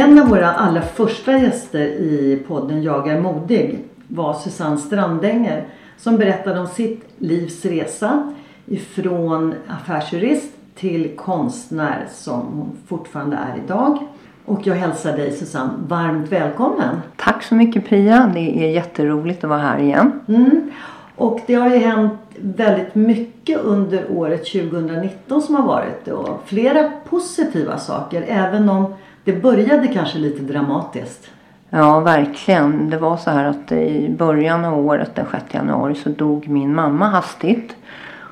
En 0.00 0.18
av 0.18 0.28
våra 0.28 0.52
allra 0.52 0.82
första 0.82 1.38
gäster 1.38 1.86
i 1.86 2.42
podden 2.48 2.82
Jag 2.82 3.08
är 3.08 3.20
modig 3.20 3.78
var 4.08 4.34
Susanne 4.34 4.76
Strandänger 4.76 5.64
som 5.96 6.16
berättade 6.16 6.60
om 6.60 6.66
sitt 6.66 7.04
livs 7.18 7.64
resa 7.64 8.34
ifrån 8.66 9.54
affärsjurist 9.68 10.52
till 10.74 11.16
konstnär 11.16 12.06
som 12.12 12.40
hon 12.40 12.76
fortfarande 12.86 13.36
är 13.36 13.62
idag. 13.64 13.98
Och 14.44 14.66
jag 14.66 14.74
hälsar 14.74 15.16
dig 15.16 15.32
Susanne 15.32 15.72
varmt 15.88 16.32
välkommen. 16.32 17.00
Tack 17.16 17.42
så 17.42 17.54
mycket 17.54 17.88
Pia. 17.88 18.30
Det 18.34 18.64
är 18.64 18.70
jätteroligt 18.70 19.44
att 19.44 19.50
vara 19.50 19.60
här 19.60 19.78
igen. 19.78 20.12
Mm. 20.28 20.70
Och 21.16 21.40
det 21.46 21.54
har 21.54 21.70
ju 21.70 21.76
hänt 21.76 22.12
väldigt 22.36 22.94
mycket 22.94 23.60
under 23.60 24.04
året 24.10 24.52
2019 24.52 25.42
som 25.42 25.54
har 25.54 25.66
varit 25.66 26.08
och 26.08 26.42
flera 26.46 26.90
positiva 27.08 27.78
saker 27.78 28.24
även 28.28 28.68
om 28.68 28.94
det 29.24 29.32
började 29.32 29.88
kanske 29.88 30.18
lite 30.18 30.42
dramatiskt. 30.42 31.30
Ja, 31.70 32.00
verkligen. 32.00 32.90
Det 32.90 32.96
var 32.96 33.16
så 33.16 33.30
här 33.30 33.44
att 33.44 33.72
i 33.72 34.08
början 34.18 34.64
av 34.64 34.86
året, 34.86 35.14
den 35.14 35.26
6 35.30 35.44
januari, 35.54 35.94
så 35.94 36.08
dog 36.08 36.48
min 36.48 36.74
mamma 36.74 37.08
hastigt. 37.08 37.76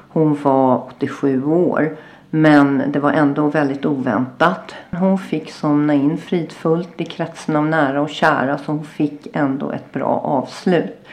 Hon 0.09 0.39
var 0.43 0.77
87 0.77 1.45
år. 1.45 1.97
Men 2.31 2.83
det 2.93 2.99
var 2.99 3.13
ändå 3.13 3.47
väldigt 3.47 3.87
oväntat. 3.87 4.75
Hon 4.91 5.19
fick 5.19 5.53
somna 5.53 5.95
in 5.95 6.19
fridfullt 6.19 7.01
i 7.01 7.05
kretsen 7.05 7.57
av 7.57 7.67
nära 7.67 8.01
och 8.01 8.11
kära 8.11 8.59
så 8.59 8.73
hon 8.73 8.85
fick 8.85 9.29
ändå 9.33 9.71
ett 9.71 9.93
bra 9.93 10.21
avslut. 10.25 11.07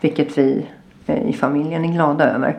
Vilket 0.00 0.38
vi 0.38 0.66
eh, 1.06 1.28
i 1.28 1.32
familjen 1.32 1.84
är 1.84 1.92
glada 1.92 2.24
över. 2.24 2.56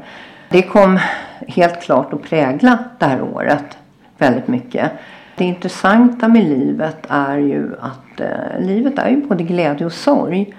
Det 0.49 0.61
kom 0.61 0.99
helt 1.47 1.81
klart 1.81 2.13
att 2.13 2.23
prägla 2.23 2.77
det 2.99 3.05
här 3.05 3.21
året 3.21 3.77
väldigt 4.17 4.47
mycket. 4.47 4.91
Det 5.35 5.45
intressanta 5.45 6.27
med 6.27 6.43
livet 6.43 7.05
är 7.07 7.37
ju 7.37 7.75
att 7.79 8.19
eh, 8.19 8.59
livet 8.59 8.99
är 8.99 9.09
ju 9.09 9.17
både 9.17 9.43
glädje 9.43 9.85
och 9.85 9.93
sorg. 9.93 10.53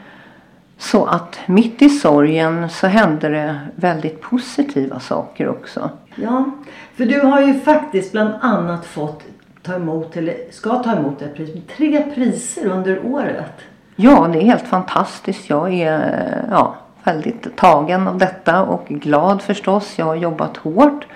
Så 0.78 1.04
att 1.04 1.38
mitt 1.46 1.82
i 1.82 1.88
sorgen 1.88 2.70
så 2.70 2.86
hände 2.86 3.28
det 3.28 3.58
väldigt 3.74 4.20
positiva 4.20 5.00
saker 5.00 5.48
också. 5.48 5.90
Ja, 6.14 6.44
för 6.94 7.06
du 7.06 7.20
har 7.20 7.40
ju 7.40 7.60
faktiskt 7.60 8.12
bland 8.12 8.34
annat 8.40 8.86
fått 8.86 9.22
ta 9.62 9.74
emot, 9.74 10.16
eller 10.16 10.34
ska 10.50 10.82
ta 10.82 10.92
emot 10.96 11.22
ett 11.22 11.36
pris, 11.36 11.50
tre 11.76 12.02
priser 12.14 12.66
under 12.66 13.06
året. 13.06 13.52
Ja, 13.96 14.28
det 14.32 14.38
är 14.38 14.44
helt 14.44 14.68
fantastiskt. 14.68 15.50
Jag 15.50 15.72
är 15.74 16.44
ja, 16.50 16.74
väldigt 17.04 17.56
tagen 17.56 18.08
av 18.08 18.18
detta 18.18 18.62
och 18.62 18.88
glad 18.88 19.42
förstås. 19.42 19.98
Jag 19.98 20.06
har 20.06 20.14
jobbat 20.14 20.56
hårt 20.56 21.06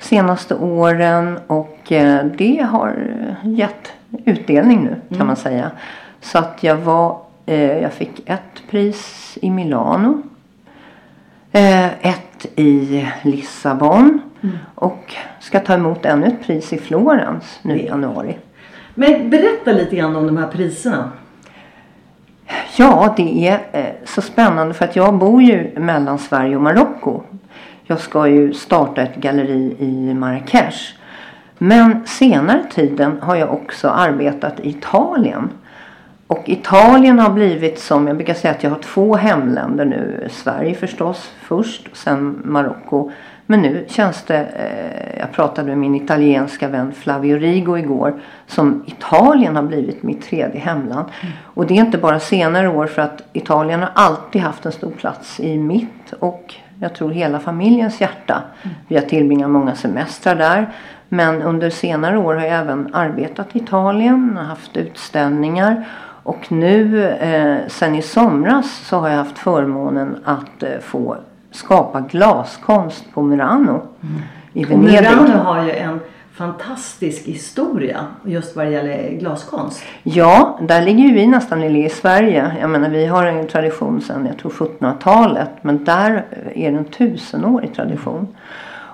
senaste 0.00 0.54
åren 0.54 1.38
och 1.46 1.92
eh, 1.92 2.24
det 2.24 2.66
har 2.70 3.16
gett 3.42 3.92
utdelning 4.24 4.84
nu 4.84 5.00
kan 5.08 5.16
mm. 5.16 5.26
man 5.26 5.36
säga. 5.36 5.70
Så 6.20 6.38
att 6.38 6.62
jag 6.62 6.76
var, 6.76 7.18
eh, 7.46 7.78
jag 7.78 7.92
fick 7.92 8.28
ett 8.28 8.62
pris 8.70 9.38
i 9.42 9.50
Milano. 9.50 10.22
Eh, 11.52 12.06
ett 12.06 12.46
i 12.56 13.06
Lissabon. 13.22 14.20
Mm. 14.42 14.58
Och 14.74 15.14
ska 15.40 15.60
ta 15.60 15.74
emot 15.74 16.04
ännu 16.04 16.26
ett 16.26 16.46
pris 16.46 16.72
i 16.72 16.78
Florens 16.78 17.58
nu 17.62 17.78
i 17.78 17.86
januari. 17.86 18.38
Men 18.94 19.30
berätta 19.30 19.72
lite 19.72 19.96
grann 19.96 20.16
om 20.16 20.26
de 20.26 20.36
här 20.36 20.46
priserna. 20.46 21.10
Ja, 22.76 23.14
det 23.16 23.48
är 23.72 23.94
så 24.04 24.22
spännande 24.22 24.74
för 24.74 24.84
att 24.84 24.96
jag 24.96 25.14
bor 25.14 25.42
ju 25.42 25.78
mellan 25.78 26.18
Sverige 26.18 26.56
och 26.56 26.62
Marocko. 26.62 27.22
Jag 27.90 28.00
ska 28.00 28.28
ju 28.28 28.52
starta 28.52 29.02
ett 29.02 29.16
galleri 29.16 29.76
i 29.78 30.14
Marrakesh. 30.14 30.94
Men 31.58 32.06
senare 32.06 32.64
tiden 32.70 33.18
har 33.22 33.36
jag 33.36 33.52
också 33.52 33.88
arbetat 33.88 34.60
i 34.60 34.68
Italien. 34.68 35.50
Och 36.26 36.48
Italien 36.48 37.18
har 37.18 37.30
blivit 37.30 37.78
som, 37.78 38.06
jag 38.06 38.16
brukar 38.16 38.34
säga 38.34 38.54
att 38.54 38.62
jag 38.62 38.70
har 38.70 38.78
två 38.78 39.16
hemländer 39.16 39.84
nu. 39.84 40.28
Sverige 40.30 40.74
förstås 40.74 41.32
först 41.42 41.96
sen 41.96 42.42
Marocko. 42.44 43.10
Men 43.46 43.62
nu 43.62 43.84
känns 43.88 44.22
det, 44.22 44.38
eh, 44.38 45.20
jag 45.20 45.32
pratade 45.32 45.68
med 45.68 45.78
min 45.78 45.94
italienska 45.94 46.68
vän 46.68 46.92
Flavio 46.92 47.38
Rigo 47.38 47.78
igår. 47.78 48.20
Som 48.46 48.84
Italien 48.86 49.56
har 49.56 49.62
blivit 49.62 50.02
mitt 50.02 50.22
tredje 50.22 50.60
hemland. 50.60 51.08
Mm. 51.20 51.32
Och 51.44 51.66
det 51.66 51.74
är 51.74 51.78
inte 51.78 51.98
bara 51.98 52.20
senare 52.20 52.68
år 52.68 52.86
för 52.86 53.02
att 53.02 53.22
Italien 53.32 53.80
har 53.80 53.90
alltid 53.94 54.42
haft 54.42 54.66
en 54.66 54.72
stor 54.72 54.90
plats 54.90 55.40
i 55.40 55.58
mitt 55.58 56.12
och 56.18 56.54
jag 56.80 56.94
tror 56.94 57.10
hela 57.10 57.40
familjens 57.40 58.00
hjärta. 58.00 58.42
Mm. 58.62 58.76
Vi 58.88 58.94
har 58.94 59.02
tillbringat 59.02 59.50
många 59.50 59.74
semestrar 59.74 60.34
där. 60.34 60.68
Men 61.08 61.42
under 61.42 61.70
senare 61.70 62.18
år 62.18 62.34
har 62.34 62.42
jag 62.42 62.58
även 62.58 62.94
arbetat 62.94 63.56
i 63.56 63.58
Italien, 63.58 64.38
haft 64.48 64.76
utställningar. 64.76 65.88
Och 66.22 66.52
nu 66.52 67.08
eh, 67.08 67.68
sen 67.68 67.94
i 67.94 68.02
somras 68.02 68.70
så 68.70 68.98
har 68.98 69.08
jag 69.08 69.16
haft 69.16 69.38
förmånen 69.38 70.16
att 70.24 70.62
eh, 70.62 70.78
få 70.80 71.16
skapa 71.50 72.00
glaskonst 72.00 73.12
på 73.14 73.22
Murano 73.22 73.82
mm. 74.02 74.22
i 74.52 74.64
Venedig. 74.64 75.10
Murano 75.10 75.38
har 75.38 75.64
ju 75.64 75.72
en 75.72 76.00
fantastisk 76.40 77.26
historia 77.26 78.06
just 78.24 78.56
vad 78.56 78.66
det 78.66 78.70
gäller 78.70 79.10
glaskonst. 79.10 79.82
Ja, 80.02 80.58
där 80.62 80.82
ligger 80.82 81.04
ju 81.04 81.14
vi 81.14 81.26
nästan 81.26 81.64
i 81.64 81.88
Sverige. 81.88 82.56
Jag 82.60 82.70
menar 82.70 82.88
vi 82.88 83.06
har 83.06 83.26
en 83.26 83.46
tradition 83.46 84.00
sedan 84.00 84.26
jag 84.26 84.38
tror 84.38 84.50
1700-talet 84.50 85.50
men 85.62 85.84
där 85.84 86.24
är 86.54 86.72
det 86.72 86.78
en 86.78 86.84
tusenårig 86.84 87.74
tradition. 87.74 88.28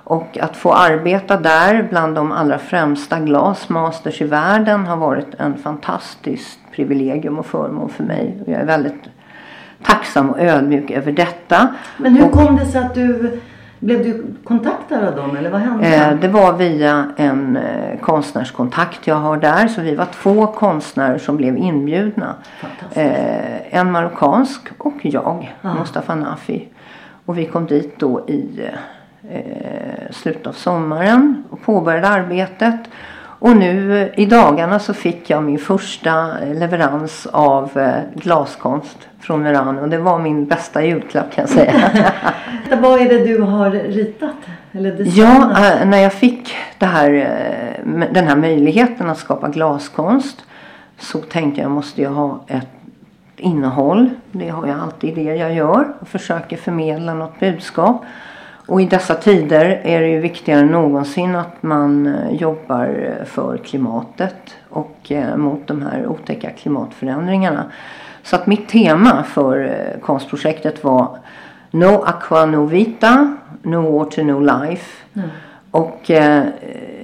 Och 0.05 0.39
att 0.39 0.57
få 0.57 0.73
arbeta 0.73 1.37
där 1.37 1.87
bland 1.91 2.15
de 2.15 2.33
allra 2.33 2.59
främsta 2.59 3.21
glasmasters 3.21 4.21
i 4.21 4.25
världen 4.25 4.87
har 4.87 4.97
varit 4.97 5.35
en 5.39 5.59
fantastiskt 5.59 6.59
privilegium 6.73 7.39
och 7.39 7.47
förmån 7.47 7.89
för 7.89 8.05
mig. 8.05 8.39
Och 8.43 8.53
jag 8.53 8.61
är 8.61 8.67
väldigt 8.67 9.03
tacksam 9.83 10.31
och 10.31 10.41
ödmjuk 10.41 10.91
över 10.91 11.13
detta. 11.13 11.75
Men 11.97 12.17
hur 12.17 12.29
kom 12.29 12.57
det 12.57 12.67
sig 12.67 12.81
att 12.81 12.95
du 12.95 13.41
blev 13.79 14.03
du 14.03 14.35
kontaktad 14.45 15.09
av 15.09 15.17
dem 15.17 15.37
eller 15.37 15.51
vad 15.51 15.61
hände? 15.61 15.87
Eh, 15.87 16.15
det 16.21 16.29
var 16.29 16.53
via 16.53 17.07
en 17.17 17.57
eh, 17.57 17.99
konstnärskontakt 18.01 19.07
jag 19.07 19.15
har 19.15 19.37
där. 19.37 19.69
Så 19.69 19.81
vi 19.81 19.95
var 19.95 20.07
två 20.23 20.47
konstnärer 20.47 21.19
som 21.19 21.37
blev 21.37 21.57
inbjudna. 21.57 22.35
Eh, 22.93 23.75
en 23.79 23.93
marockansk 23.93 24.69
och 24.79 24.95
jag, 25.03 25.57
ah. 25.63 25.75
Mustafa 25.75 26.15
Nafi. 26.15 26.69
Och 27.25 27.39
vi 27.39 27.47
kom 27.47 27.67
dit 27.67 27.99
då 27.99 28.29
i 28.29 28.61
slutet 30.11 30.47
av 30.47 30.53
sommaren 30.53 31.45
och 31.51 31.63
påbörjade 31.63 32.09
arbetet. 32.09 32.81
Och 33.47 33.57
nu 33.57 34.11
i 34.17 34.27
dagarna 34.27 34.79
så 34.79 34.95
fick 34.95 35.31
jag 35.31 35.43
min 35.43 35.59
första 35.59 36.39
leverans 36.55 37.27
av 37.27 37.79
eh, 37.79 37.95
glaskonst 38.15 39.09
från 39.21 39.43
Murano. 39.43 39.87
Det 39.87 39.99
var 39.99 40.19
min 40.19 40.47
bästa 40.47 40.85
julklapp 40.85 41.35
kan 41.35 41.43
jag 41.43 41.49
säga. 41.49 41.91
Vad 42.83 43.01
är 43.01 43.09
det 43.09 43.25
du 43.25 43.41
har 43.43 43.71
ritat? 43.71 44.35
Eller 44.73 44.93
designat? 44.93 45.17
Ja, 45.17 45.81
äh, 45.81 45.89
när 45.89 45.99
jag 45.99 46.13
fick 46.13 46.57
här, 46.79 47.11
den 48.13 48.27
här 48.27 48.37
möjligheten 48.37 49.11
att 49.11 49.19
skapa 49.19 49.49
glaskonst 49.49 50.45
så 50.99 51.19
tänkte 51.19 51.61
jag 51.61 51.71
måste 51.71 52.03
jag 52.03 52.11
ha 52.11 52.45
ett 52.47 52.69
innehåll. 53.37 54.11
Det 54.33 54.49
har 54.49 54.67
jag 54.67 54.81
alltid 54.81 55.15
det 55.15 55.35
jag 55.35 55.55
gör 55.55 55.95
och 56.01 56.09
försöker 56.09 56.57
förmedla 56.57 57.15
något 57.15 57.41
budskap. 57.41 58.05
Och 58.67 58.81
i 58.81 58.85
dessa 58.85 59.15
tider 59.15 59.81
är 59.85 60.01
det 60.01 60.09
ju 60.09 60.21
viktigare 60.21 60.61
än 60.61 60.67
någonsin 60.67 61.37
att 61.37 61.63
man 61.63 62.07
eh, 62.07 62.35
jobbar 62.35 63.15
för 63.25 63.57
klimatet 63.57 64.55
och 64.69 65.13
mot 65.37 65.67
de 65.67 65.83
här 65.83 66.07
otäcka 66.07 66.51
klimatförändringarna. 66.51 67.65
Så 68.23 68.37
att 68.37 68.47
mitt 68.47 68.69
tema 68.69 69.23
för 69.23 69.77
konstprojektet 70.03 70.85
var 70.85 71.19
No 71.71 72.03
Aqua 72.05 72.47
No 72.47 72.67
Vita, 72.67 73.37
No 73.63 73.99
Water 73.99 74.25
No 74.25 74.41
Life. 74.41 75.05
Mm. 75.15 75.29
Och 75.71 76.11
eh, 76.11 76.45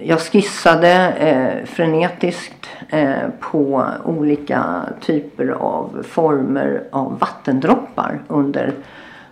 jag 0.03 0.21
skissade 0.21 1.13
eh, 1.13 1.67
frenetiskt 1.67 2.69
eh, 2.89 3.29
på 3.41 3.87
olika 4.05 4.83
typer 5.01 5.49
av 5.49 6.07
former 6.09 6.83
av 6.91 7.19
vattendroppar 7.19 8.21
under 8.29 8.73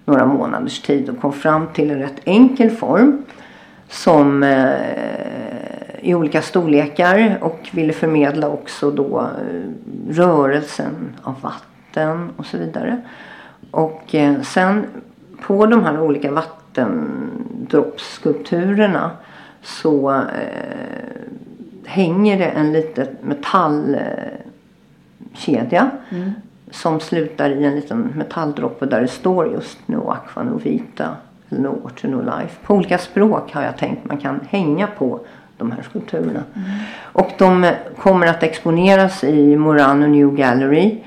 några 0.04 0.26
månaders 0.26 0.82
tid 0.82 1.08
och 1.08 1.20
kom 1.20 1.32
fram 1.32 1.66
till 1.66 1.90
en 1.90 1.98
rätt 1.98 2.20
enkel 2.24 2.70
form 2.70 3.22
som 3.88 4.42
eh, 4.42 4.70
i 6.02 6.14
olika 6.14 6.42
storlekar 6.42 7.38
och 7.40 7.68
ville 7.72 7.92
förmedla 7.92 8.48
också 8.48 8.90
då 8.90 9.20
eh, 9.20 9.26
rörelsen 10.10 11.16
av 11.22 11.34
vatten 11.40 12.30
och 12.36 12.46
så 12.46 12.58
vidare. 12.58 13.00
Och 13.70 14.14
eh, 14.14 14.42
sen 14.42 14.86
på 15.46 15.66
de 15.66 15.84
här 15.84 16.00
olika 16.00 16.32
vattendroppsskulpturerna 16.32 19.10
så 19.62 20.10
eh, 20.10 20.16
hänger 21.84 22.38
det 22.38 22.48
en 22.48 22.72
liten 22.72 23.06
metallkedja 23.22 25.90
mm 26.10 26.32
som 26.70 27.00
slutar 27.00 27.50
i 27.50 27.64
en 27.64 27.74
liten 27.74 28.12
metalldroppe 28.16 28.86
där 28.86 29.00
det 29.00 29.08
står 29.08 29.52
just 29.52 29.78
No 29.88 30.10
Aqua 30.10 30.42
No 30.42 30.58
Vita 30.58 31.16
eller 31.48 31.60
No 31.60 31.80
Water 31.82 32.08
No 32.08 32.22
Life. 32.22 32.56
På 32.62 32.74
olika 32.74 32.98
språk 32.98 33.52
har 33.52 33.62
jag 33.62 33.78
tänkt 33.78 34.04
man 34.04 34.18
kan 34.18 34.40
hänga 34.48 34.86
på 34.86 35.20
de 35.56 35.72
här 35.72 35.82
skulpturerna. 35.82 36.42
Mm. 36.54 36.68
Och 37.12 37.30
de 37.38 37.72
kommer 37.98 38.26
att 38.26 38.42
exponeras 38.42 39.24
i 39.24 39.56
Morano 39.56 40.06
New 40.06 40.34
Gallery 40.34 40.98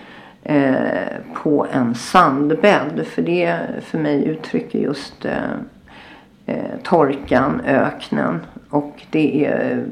Eh, 0.46 1.18
på 1.34 1.68
en 1.72 1.96
sandbädd. 1.96 3.06
För 3.08 3.22
det 3.22 3.60
för 3.82 3.98
mig 3.98 4.26
uttrycker 4.26 4.80
just 4.80 5.26
eh, 5.26 5.54
eh, 6.46 6.78
torkan, 6.84 7.62
öknen. 7.66 8.40
Och 8.70 9.06
det 9.10 9.46
är 9.46 9.86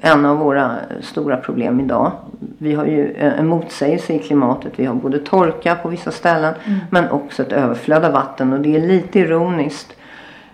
en 0.00 0.26
av 0.26 0.38
våra 0.38 0.76
stora 1.00 1.36
problem 1.36 1.80
idag. 1.80 2.12
Vi 2.58 2.74
har 2.74 2.84
ju 2.84 3.14
en 3.14 3.46
motsägelse 3.46 4.12
i 4.12 4.18
klimatet. 4.18 4.72
Vi 4.76 4.84
har 4.84 4.94
både 4.94 5.18
torka 5.18 5.74
på 5.74 5.88
vissa 5.88 6.10
ställen 6.10 6.54
mm. 6.64 6.78
men 6.90 7.10
också 7.10 7.42
ett 7.42 7.52
överflöd 7.52 8.04
av 8.04 8.12
vatten. 8.12 8.52
Och 8.52 8.60
det 8.60 8.76
är 8.76 8.86
lite 8.86 9.18
ironiskt 9.18 9.96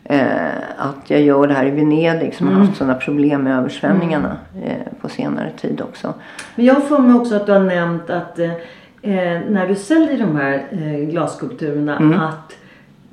eh, 0.05 0.47
att 0.77 1.11
jag 1.11 1.21
gör 1.21 1.47
det 1.47 1.55
här 1.55 1.67
i 1.67 1.71
Venedig 1.71 2.35
som 2.35 2.47
mm. 2.47 2.59
har 2.59 2.67
haft 2.67 2.79
sådana 2.79 2.95
problem 2.95 3.43
med 3.43 3.59
översvämningarna 3.59 4.37
mm. 4.55 4.69
eh, 4.69 4.77
på 5.01 5.09
senare 5.09 5.51
tid 5.61 5.81
också. 5.81 6.15
Men 6.55 6.65
jag 6.65 6.89
får 6.89 6.99
mig 6.99 7.15
också 7.15 7.37
att 7.37 7.47
du 7.47 7.53
har 7.53 7.61
nämnt 7.61 8.11
att 8.11 8.39
eh, 8.39 8.53
eh, 9.03 9.41
när 9.49 9.69
du 9.69 9.75
säljer 9.75 10.19
de 10.19 10.37
här 10.37 10.67
eh, 10.71 11.09
glasskulpturerna 11.11 11.97
mm. 11.97 12.21
att 12.21 12.57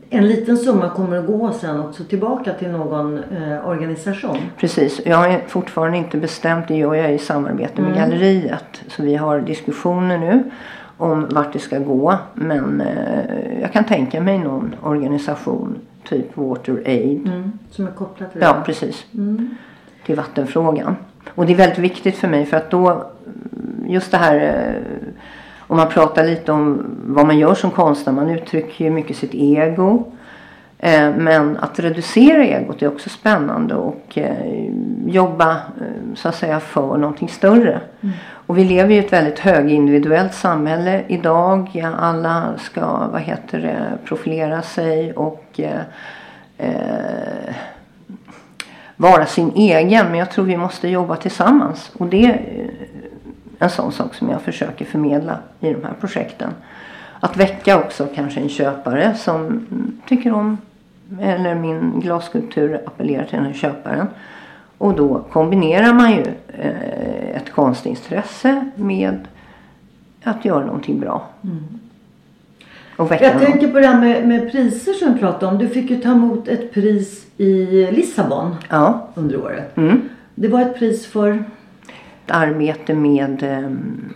en 0.10 0.28
liten 0.28 0.58
summa 0.58 0.90
kommer 0.90 1.18
att 1.18 1.26
gå 1.26 1.52
sen 1.52 1.80
också 1.80 2.04
tillbaka 2.04 2.54
till 2.54 2.70
någon 2.70 3.18
eh, 3.18 3.68
organisation. 3.68 4.38
Precis. 4.58 5.02
Jag 5.06 5.18
har 5.18 5.42
fortfarande 5.48 5.98
inte 5.98 6.18
bestämt. 6.18 6.68
Det 6.68 6.76
gör 6.76 6.94
jag 6.94 7.14
i 7.14 7.18
samarbete 7.18 7.82
med 7.82 7.92
mm. 7.92 8.00
galleriet. 8.00 8.84
Så 8.88 9.04
vi 9.04 9.16
har 9.16 9.40
diskussioner 9.40 10.18
nu 10.18 10.44
om 10.98 11.28
vart 11.32 11.54
det 11.54 11.60
ska 11.60 11.80
gå. 11.80 12.18
Men 12.34 12.82
eh, 12.82 13.62
jag 13.62 13.74
kan 13.74 13.84
tänka 13.84 14.22
mig 14.22 14.38
någon 14.38 14.76
organisation 14.84 15.80
typ 16.10 16.38
Water 16.38 16.82
Aid. 16.86 17.28
Mm, 17.28 17.52
som 17.72 17.88
är 17.88 17.92
kopplad 17.92 18.32
till 18.32 18.40
det? 18.40 18.46
Ja, 18.46 18.64
precis. 18.66 19.06
Mm. 19.14 19.56
Till 20.06 20.16
vattenfrågan. 20.16 20.96
Och 21.36 21.46
det 21.46 21.54
är 21.54 21.58
väldigt 21.58 21.80
viktigt 21.80 22.18
för 22.18 22.28
mig 22.28 22.46
för 22.46 22.58
att 22.58 22.72
då 22.72 23.12
just 23.88 24.12
det 24.12 24.18
här 24.18 24.36
eh, 24.36 25.14
om 25.70 25.78
man 25.78 25.90
pratar 25.90 26.26
lite 26.26 26.52
om 26.52 26.86
vad 27.06 27.26
man 27.26 27.38
gör 27.38 27.54
som 27.54 27.72
konstnär. 27.72 28.14
Man 28.14 28.30
uttrycker 28.30 28.86
ju 28.86 28.92
mycket 28.92 29.18
sitt 29.18 29.34
ego. 29.34 30.12
Eh, 30.80 31.16
men 31.16 31.58
att 31.58 31.80
reducera 31.80 32.44
egot 32.44 32.82
är 32.82 32.88
också 32.88 33.10
spännande 33.10 33.76
och 33.76 34.18
eh, 34.18 34.72
jobba 35.06 35.58
så 36.16 36.30
att 36.30 36.36
säga 36.36 36.60
för 36.60 36.98
någonting 36.98 37.30
större. 37.30 37.82
Mm. 38.02 38.16
Och 38.50 38.58
vi 38.58 38.64
lever 38.64 38.96
i 38.96 38.98
ett 38.98 39.14
väldigt 39.14 39.40
högindividuellt 39.40 40.34
samhälle 40.34 41.04
idag. 41.08 41.86
Alla 42.00 42.54
ska 42.58 43.08
vad 43.12 43.22
heter 43.22 43.60
det, 43.60 43.98
profilera 44.06 44.62
sig 44.62 45.14
och 45.14 45.60
eh, 45.60 45.82
eh, 46.58 47.56
vara 48.96 49.26
sin 49.26 49.52
egen. 49.56 50.06
Men 50.06 50.20
jag 50.20 50.32
tror 50.32 50.46
vi 50.46 50.58
måste 50.58 50.88
jobba 50.88 51.16
tillsammans. 51.16 51.92
Och 51.98 52.08
det 52.08 52.40
en 53.60 53.70
sån 53.70 53.92
sak 53.92 54.16
som 54.16 54.30
jag 54.30 54.42
försöker 54.42 54.86
förmedla 54.86 55.38
i 55.60 55.74
de 55.74 55.84
här 55.84 55.94
projekten. 56.00 56.50
Att 57.20 57.38
väcka 57.38 57.80
också 57.80 58.08
kanske 58.16 58.40
en 58.40 58.50
köpare 58.50 59.16
som 59.16 59.66
tycker 60.08 60.34
om 60.34 60.58
eller 61.22 61.56
min 61.56 62.00
glasskulptur 62.00 62.82
appellerar 62.86 63.26
till 63.26 63.38
den 63.38 63.46
här 63.46 63.54
köparen. 63.54 64.08
Och 64.78 64.94
då 64.94 65.22
kombinerar 65.32 65.94
man 65.94 66.12
ju 66.12 66.24
eh, 66.48 67.36
ett 67.36 67.52
konstintresse 67.52 68.70
med 68.76 69.28
att 70.24 70.46
göra 70.46 70.66
någonting 70.66 71.00
bra. 71.00 71.28
Mm. 71.44 71.64
Jag 72.98 73.40
tänker 73.40 73.68
på 73.68 73.80
det 73.80 73.88
här 73.88 74.00
med, 74.00 74.28
med, 74.28 74.52
priser 74.52 74.94
som 74.94 75.14
du 75.14 75.20
pratade 75.20 75.52
om. 75.52 75.58
Du 75.58 75.68
fick 75.68 75.90
ju 75.90 76.00
ta 76.00 76.12
emot 76.12 76.48
ett 76.48 76.74
pris 76.74 77.26
i 77.38 77.56
Lissabon 77.92 78.56
ja. 78.70 79.08
under 79.16 79.44
året. 79.44 79.78
Mm. 79.78 80.10
Det 80.36 80.48
var 80.48 80.62
ett 80.62 80.80
pris 80.80 81.08
för? 81.08 81.44
Arbete 82.32 82.94
med 82.94 83.44
um, 83.44 84.14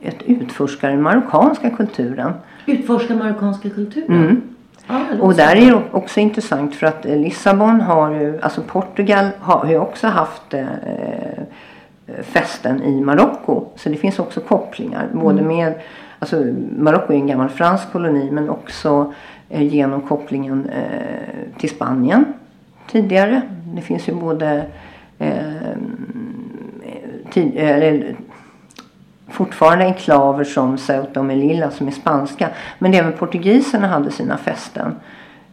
ett 0.00 0.22
utforska 0.26 0.88
den 0.88 1.02
marockanska 1.02 1.70
kulturen. 1.70 2.32
Utforska 2.66 3.14
marockanska 3.14 3.70
kulturen? 3.70 4.22
Mm. 4.22 4.42
Ah, 4.86 5.00
och 5.20 5.34
där 5.34 5.56
är 5.56 5.66
det 5.66 5.82
också 5.90 6.20
intressant 6.20 6.74
för 6.74 6.86
att 6.86 7.04
Lissabon 7.04 7.80
har 7.80 8.10
ju, 8.10 8.40
alltså 8.40 8.62
Portugal 8.62 9.28
har 9.40 9.66
ju 9.66 9.78
också 9.78 10.06
haft 10.06 10.54
eh, 10.54 10.66
fästen 12.22 12.82
i 12.82 13.00
Marocko. 13.00 13.64
Så 13.76 13.88
det 13.88 13.96
finns 13.96 14.18
också 14.18 14.40
kopplingar. 14.40 15.08
Både 15.12 15.40
mm. 15.40 15.56
med, 15.56 15.74
alltså 16.18 16.44
Marocko 16.78 17.12
är 17.12 17.16
en 17.16 17.26
gammal 17.26 17.48
fransk 17.48 17.92
koloni 17.92 18.30
men 18.30 18.50
också 18.50 19.12
eh, 19.48 19.62
genom 19.62 20.00
kopplingen 20.00 20.68
eh, 20.68 21.58
till 21.58 21.70
Spanien 21.70 22.24
tidigare. 22.90 23.42
Det 23.74 23.82
finns 23.82 24.08
ju 24.08 24.14
både 24.14 24.66
eh, 25.18 25.36
tid, 27.34 27.52
eller, 27.56 28.16
fortfarande 29.28 29.84
enklaver 29.84 30.44
som 30.44 30.78
Ceuta 30.78 31.20
och 31.20 31.26
Melilla 31.26 31.70
som 31.70 31.86
är 31.86 31.92
spanska. 31.92 32.48
Men 32.78 32.94
även 32.94 33.12
portugiserna 33.12 33.88
hade 33.88 34.10
sina 34.10 34.38
fästen. 34.38 34.96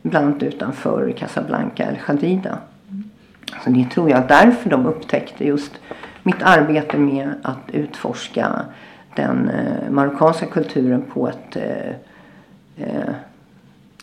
Bland 0.01 0.27
annat 0.27 0.43
utanför 0.43 1.11
Casablanca 1.17 1.83
eller 1.83 2.01
Jadida. 2.07 2.57
Så 3.63 3.69
det 3.69 3.85
tror 3.85 4.09
jag 4.09 4.27
därför 4.27 4.69
de 4.69 4.85
upptäckte 4.85 5.45
just 5.45 5.71
mitt 6.23 6.41
arbete 6.43 6.97
med 6.97 7.33
att 7.41 7.69
utforska 7.71 8.65
den 9.15 9.49
eh, 9.49 9.91
marockanska 9.91 10.45
kulturen 10.45 11.03
på 11.13 11.29
ett 11.29 11.55
eh, 11.55 11.89
eh, 12.77 13.13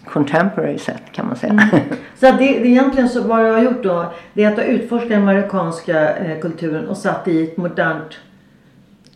contemporary 0.05 0.78
sätt 0.78 1.02
kan 1.12 1.26
man 1.26 1.37
säga. 1.37 1.52
Mm. 1.52 1.67
Så 2.21 2.26
det, 2.26 2.37
det 2.38 2.69
egentligen 2.69 3.09
så 3.09 3.23
vad 3.23 3.45
du 3.45 3.50
har 3.50 3.62
gjort 3.62 3.83
då 3.83 4.12
det 4.33 4.45
är 4.45 4.49
att 4.49 4.57
har 4.57 4.64
utforskat 4.64 5.11
den 5.11 5.25
marockanska 5.25 6.17
eh, 6.17 6.40
kulturen 6.40 6.88
och 6.88 6.97
satt 6.97 7.28
i 7.28 7.43
ett 7.43 7.57
modernt 7.57 8.19